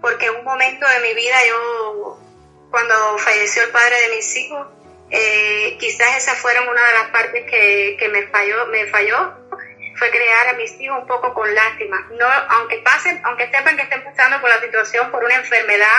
porque 0.00 0.26
en 0.26 0.36
un 0.36 0.44
momento 0.44 0.86
de 0.88 1.00
mi 1.00 1.14
vida 1.14 1.36
yo, 1.48 2.18
cuando 2.70 3.18
falleció 3.18 3.64
el 3.64 3.70
padre 3.70 4.00
de 4.02 4.16
mis 4.16 4.36
hijos, 4.36 4.66
eh, 5.10 5.76
quizás 5.78 6.16
esas 6.16 6.38
fueron 6.38 6.68
una 6.68 6.84
de 6.86 6.92
las 6.92 7.10
partes 7.10 7.44
que, 7.50 7.96
que 7.98 8.08
me 8.08 8.26
falló, 8.28 8.66
me 8.66 8.86
falló, 8.86 9.34
fue 9.96 10.10
crear 10.10 10.48
a 10.48 10.52
mis 10.54 10.80
hijos 10.80 10.98
un 11.00 11.06
poco 11.06 11.34
con 11.34 11.52
lástima. 11.54 12.06
No, 12.12 12.26
aunque 12.26 12.78
pasen, 12.78 13.20
aunque 13.24 13.50
sepan 13.50 13.76
que 13.76 13.82
estén 13.82 14.04
pasando 14.04 14.40
por 14.40 14.50
la 14.50 14.60
situación, 14.60 15.10
por 15.10 15.24
una 15.24 15.34
enfermedad, 15.34 15.98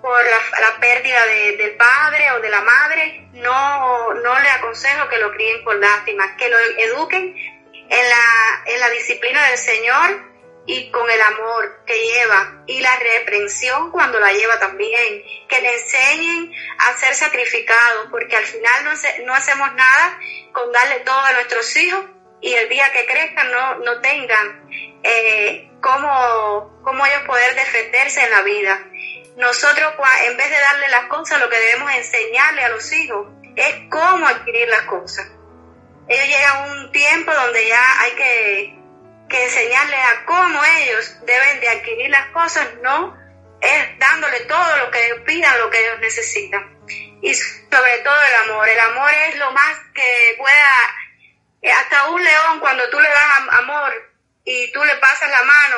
por 0.00 0.20
la, 0.24 0.80
pérdida 0.80 1.26
de, 1.26 1.56
del 1.56 1.76
padre 1.76 2.30
o 2.32 2.40
de 2.40 2.48
la 2.48 2.60
madre, 2.60 3.28
no, 3.32 4.14
no 4.14 4.40
le 4.40 4.48
aconsejo 4.50 5.08
que 5.08 5.18
lo 5.18 5.32
críen 5.32 5.62
con 5.64 5.80
lástima, 5.80 6.36
que 6.36 6.48
lo 6.48 6.58
eduquen 6.58 7.36
en 7.90 8.08
la, 8.08 8.62
en 8.66 8.80
la 8.80 8.90
disciplina 8.90 9.44
del 9.48 9.58
Señor 9.58 10.28
y 10.68 10.90
con 10.90 11.10
el 11.10 11.20
amor 11.22 11.82
que 11.86 11.98
lleva 11.98 12.62
y 12.66 12.80
la 12.82 12.94
reprensión 12.96 13.90
cuando 13.90 14.20
la 14.20 14.30
lleva 14.34 14.58
también, 14.58 15.24
que 15.48 15.60
le 15.62 15.72
enseñen 15.72 16.52
a 16.78 16.94
ser 16.98 17.14
sacrificados, 17.14 18.08
porque 18.10 18.36
al 18.36 18.44
final 18.44 18.84
no, 18.84 18.90
no 19.24 19.34
hacemos 19.34 19.72
nada 19.72 20.20
con 20.52 20.70
darle 20.70 21.00
todo 21.00 21.18
a 21.18 21.32
nuestros 21.32 21.74
hijos 21.74 22.04
y 22.42 22.52
el 22.52 22.68
día 22.68 22.92
que 22.92 23.06
crezcan 23.06 23.50
no, 23.50 23.78
no 23.78 24.00
tengan 24.02 24.68
eh, 25.02 25.70
cómo, 25.80 26.82
cómo 26.84 27.06
ellos 27.06 27.22
poder 27.22 27.54
defenderse 27.54 28.22
en 28.24 28.30
la 28.30 28.42
vida. 28.42 28.86
Nosotros, 29.38 29.94
en 30.26 30.36
vez 30.36 30.50
de 30.50 30.60
darle 30.60 30.88
las 30.90 31.04
cosas, 31.04 31.40
lo 31.40 31.48
que 31.48 31.58
debemos 31.58 31.90
enseñarle 31.92 32.64
a 32.64 32.68
los 32.68 32.92
hijos 32.92 33.26
es 33.56 33.74
cómo 33.90 34.28
adquirir 34.28 34.68
las 34.68 34.82
cosas. 34.82 35.26
Ellos 36.08 36.26
llegan 36.26 36.56
a 36.56 36.72
un 36.72 36.92
tiempo 36.92 37.32
donde 37.32 37.68
ya 37.68 38.00
hay 38.02 38.12
que, 38.12 38.77
que 39.28 39.44
enseñarles 39.44 40.00
a 40.00 40.24
cómo 40.24 40.60
ellos 40.64 41.16
deben 41.24 41.60
de 41.60 41.68
adquirir 41.68 42.10
las 42.10 42.26
cosas, 42.28 42.66
no 42.82 43.16
es 43.60 43.98
dándole 43.98 44.40
todo 44.40 44.76
lo 44.78 44.90
que 44.90 45.06
ellos 45.06 45.20
pidan, 45.26 45.58
lo 45.58 45.70
que 45.70 45.80
ellos 45.80 46.00
necesitan. 46.00 46.78
Y 47.20 47.34
sobre 47.34 47.98
todo 47.98 48.22
el 48.22 48.50
amor. 48.50 48.68
El 48.68 48.80
amor 48.80 49.10
es 49.28 49.36
lo 49.36 49.50
más 49.52 49.76
que 49.94 50.34
pueda 50.38 50.72
eh, 51.62 51.70
hasta 51.72 52.06
un 52.10 52.22
león 52.22 52.60
cuando 52.60 52.88
tú 52.90 53.00
le 53.00 53.08
das 53.08 53.48
amor 53.50 53.92
y 54.44 54.72
tú 54.72 54.82
le 54.84 54.94
pasas 54.96 55.30
la 55.30 55.42
mano, 55.42 55.76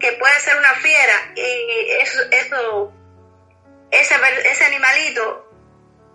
que 0.00 0.12
puede 0.12 0.40
ser 0.40 0.56
una 0.56 0.74
fiera, 0.74 1.32
y 1.36 1.90
eso, 2.00 2.20
eso 2.30 2.92
ese, 3.90 4.14
ese 4.44 4.64
animalito 4.64 5.48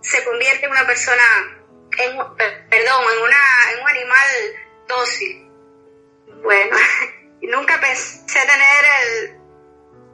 se 0.02 0.22
convierte 0.24 0.66
en 0.66 0.72
una 0.72 0.86
persona, 0.86 1.22
en, 1.98 2.16
perdón, 2.16 3.04
en, 3.16 3.22
una, 3.22 3.72
en 3.72 3.82
un 3.82 3.88
animal 3.88 4.28
dócil. 4.86 5.43
Bueno, 6.44 6.76
nunca 7.40 7.80
pensé 7.80 8.38
tener 8.38 8.84
el, 9.00 9.40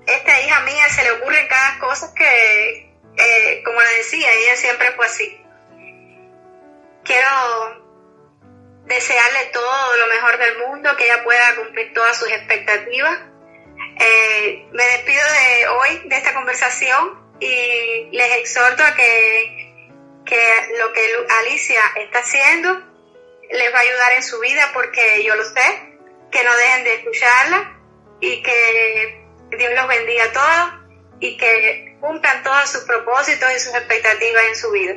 esta 0.07 0.41
hija 0.41 0.61
mía, 0.61 0.89
se 0.89 1.03
le 1.03 1.11
ocurren 1.11 1.47
cada 1.49 1.79
cosa 1.81 2.15
que, 2.15 2.95
eh, 3.17 3.63
como 3.65 3.81
le 3.83 3.97
decía, 3.97 4.33
ella 4.33 4.57
siempre 4.57 4.93
fue 4.93 5.07
así. 5.07 5.45
Quiero 7.03 7.29
desearle 8.85 9.47
todo 9.53 9.97
lo 9.97 10.07
mejor 10.07 10.39
del 10.39 10.59
mundo, 10.59 10.97
que 10.97 11.07
ella 11.07 11.25
pueda 11.25 11.57
cumplir 11.57 11.93
todas 11.93 12.17
sus 12.17 12.31
expectativas. 12.31 13.19
Eh, 13.99 14.69
me 14.71 14.87
despido 14.87 15.23
de 15.33 15.69
hoy, 15.69 16.09
de 16.09 16.17
esta 16.17 16.33
conversación, 16.33 17.35
y 17.41 18.09
les 18.13 18.37
exhorto 18.37 18.85
a 18.85 18.95
que, 18.95 19.91
que 20.25 20.69
lo 20.79 20.93
que 20.93 21.27
Alicia 21.41 21.81
está 21.97 22.21
haciendo 22.21 22.89
les 23.51 23.75
va 23.75 23.79
a 23.79 23.83
ayudar 23.83 24.13
en 24.13 24.23
su 24.23 24.39
vida 24.39 24.71
porque 24.73 25.25
yo 25.25 25.35
lo 25.35 25.43
sé, 25.43 25.90
que 26.31 26.45
no 26.45 26.51
dejen 26.57 26.85
de 26.85 26.95
escucharla 26.95 27.79
y 28.21 28.43
que 28.43 29.27
Dios 29.57 29.71
los 29.75 29.89
bendiga 29.89 30.25
a 30.25 30.33
todos 30.33 30.81
y 31.21 31.37
que 31.37 31.97
cumplan 32.01 32.43
todos 32.43 32.71
sus 32.71 32.83
propósitos 32.83 33.49
y 33.55 33.61
sus 33.61 33.75
expectativas 33.75 34.43
en 34.49 34.57
su 34.57 34.71
vida. 34.71 34.95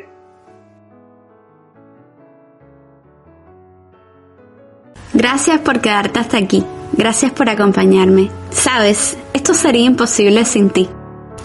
Gracias 5.14 5.60
por 5.60 5.80
quedarte 5.80 6.20
hasta 6.20 6.38
aquí. 6.38 6.66
Gracias 6.94 7.32
por 7.32 7.50
acompañarme. 7.50 8.30
Sabes, 8.52 9.18
esto 9.34 9.54
sería 9.54 9.86
imposible 9.86 10.46
sin 10.46 10.70
ti. 10.70 10.90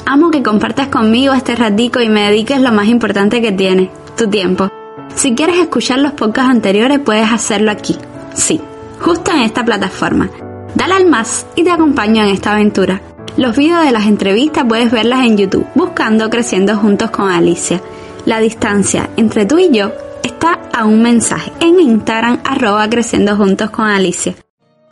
Amo 0.06 0.30
que 0.30 0.42
compartas 0.42 0.88
conmigo 0.88 1.34
este 1.34 1.54
ratico 1.54 2.00
y 2.00 2.08
me 2.08 2.24
dediques 2.24 2.60
lo 2.60 2.72
más 2.72 2.86
importante 2.86 3.42
que 3.42 3.52
tienes, 3.52 3.90
tu 4.16 4.28
tiempo. 4.28 4.70
Si 5.14 5.34
quieres 5.34 5.58
escuchar 5.58 5.98
los 5.98 6.12
podcasts 6.12 6.50
anteriores 6.50 6.98
puedes 6.98 7.30
hacerlo 7.30 7.70
aquí. 7.70 7.98
Sí, 8.34 8.60
justo 9.00 9.30
en 9.30 9.40
esta 9.40 9.64
plataforma. 9.64 10.30
Dale 10.74 10.94
al 10.94 11.06
más 11.06 11.46
y 11.56 11.64
te 11.64 11.70
acompaño 11.70 12.22
en 12.22 12.28
esta 12.28 12.52
aventura. 12.52 13.00
Los 13.36 13.56
videos 13.56 13.84
de 13.84 13.92
las 13.92 14.06
entrevistas 14.06 14.64
puedes 14.68 14.90
verlas 14.90 15.24
en 15.24 15.36
YouTube 15.36 15.66
buscando 15.74 16.28
Creciendo 16.28 16.76
Juntos 16.76 17.10
con 17.10 17.30
Alicia. 17.30 17.80
La 18.24 18.40
distancia 18.40 19.10
entre 19.16 19.46
tú 19.46 19.58
y 19.58 19.70
yo 19.70 19.92
está 20.22 20.60
a 20.72 20.84
un 20.84 21.02
mensaje 21.02 21.52
en 21.60 21.80
Instagram 21.80 22.40
arroba 22.44 22.88
creciendo 22.88 23.36
juntos 23.36 23.70
con 23.70 23.86
Alicia. 23.86 24.34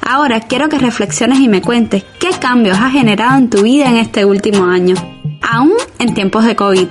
Ahora 0.00 0.40
quiero 0.40 0.68
que 0.68 0.78
reflexiones 0.78 1.40
y 1.40 1.48
me 1.48 1.62
cuentes 1.62 2.04
qué 2.20 2.30
cambios 2.40 2.78
has 2.78 2.92
generado 2.92 3.36
en 3.38 3.50
tu 3.50 3.62
vida 3.62 3.88
en 3.88 3.96
este 3.96 4.24
último 4.24 4.64
año, 4.64 4.94
aún 5.42 5.74
en 5.98 6.14
tiempos 6.14 6.44
de 6.44 6.54
COVID. 6.54 6.88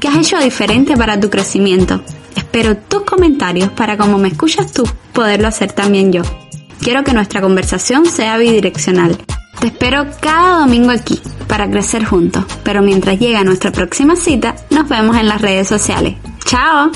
¿Qué 0.00 0.08
has 0.08 0.16
hecho 0.18 0.38
diferente 0.38 0.96
para 0.96 1.18
tu 1.18 1.28
crecimiento? 1.30 2.02
Espero 2.56 2.74
tus 2.78 3.02
comentarios 3.02 3.70
para 3.72 3.98
como 3.98 4.16
me 4.16 4.28
escuchas 4.28 4.72
tú, 4.72 4.82
poderlo 5.12 5.46
hacer 5.46 5.72
también 5.72 6.10
yo. 6.10 6.22
Quiero 6.80 7.04
que 7.04 7.12
nuestra 7.12 7.42
conversación 7.42 8.06
sea 8.06 8.38
bidireccional. 8.38 9.18
Te 9.60 9.66
espero 9.66 10.06
cada 10.20 10.60
domingo 10.60 10.90
aquí 10.90 11.20
para 11.48 11.70
crecer 11.70 12.06
juntos, 12.06 12.46
pero 12.64 12.80
mientras 12.80 13.18
llega 13.18 13.44
nuestra 13.44 13.72
próxima 13.72 14.16
cita, 14.16 14.56
nos 14.70 14.88
vemos 14.88 15.18
en 15.18 15.28
las 15.28 15.42
redes 15.42 15.68
sociales. 15.68 16.14
¡Chao! 16.46 16.90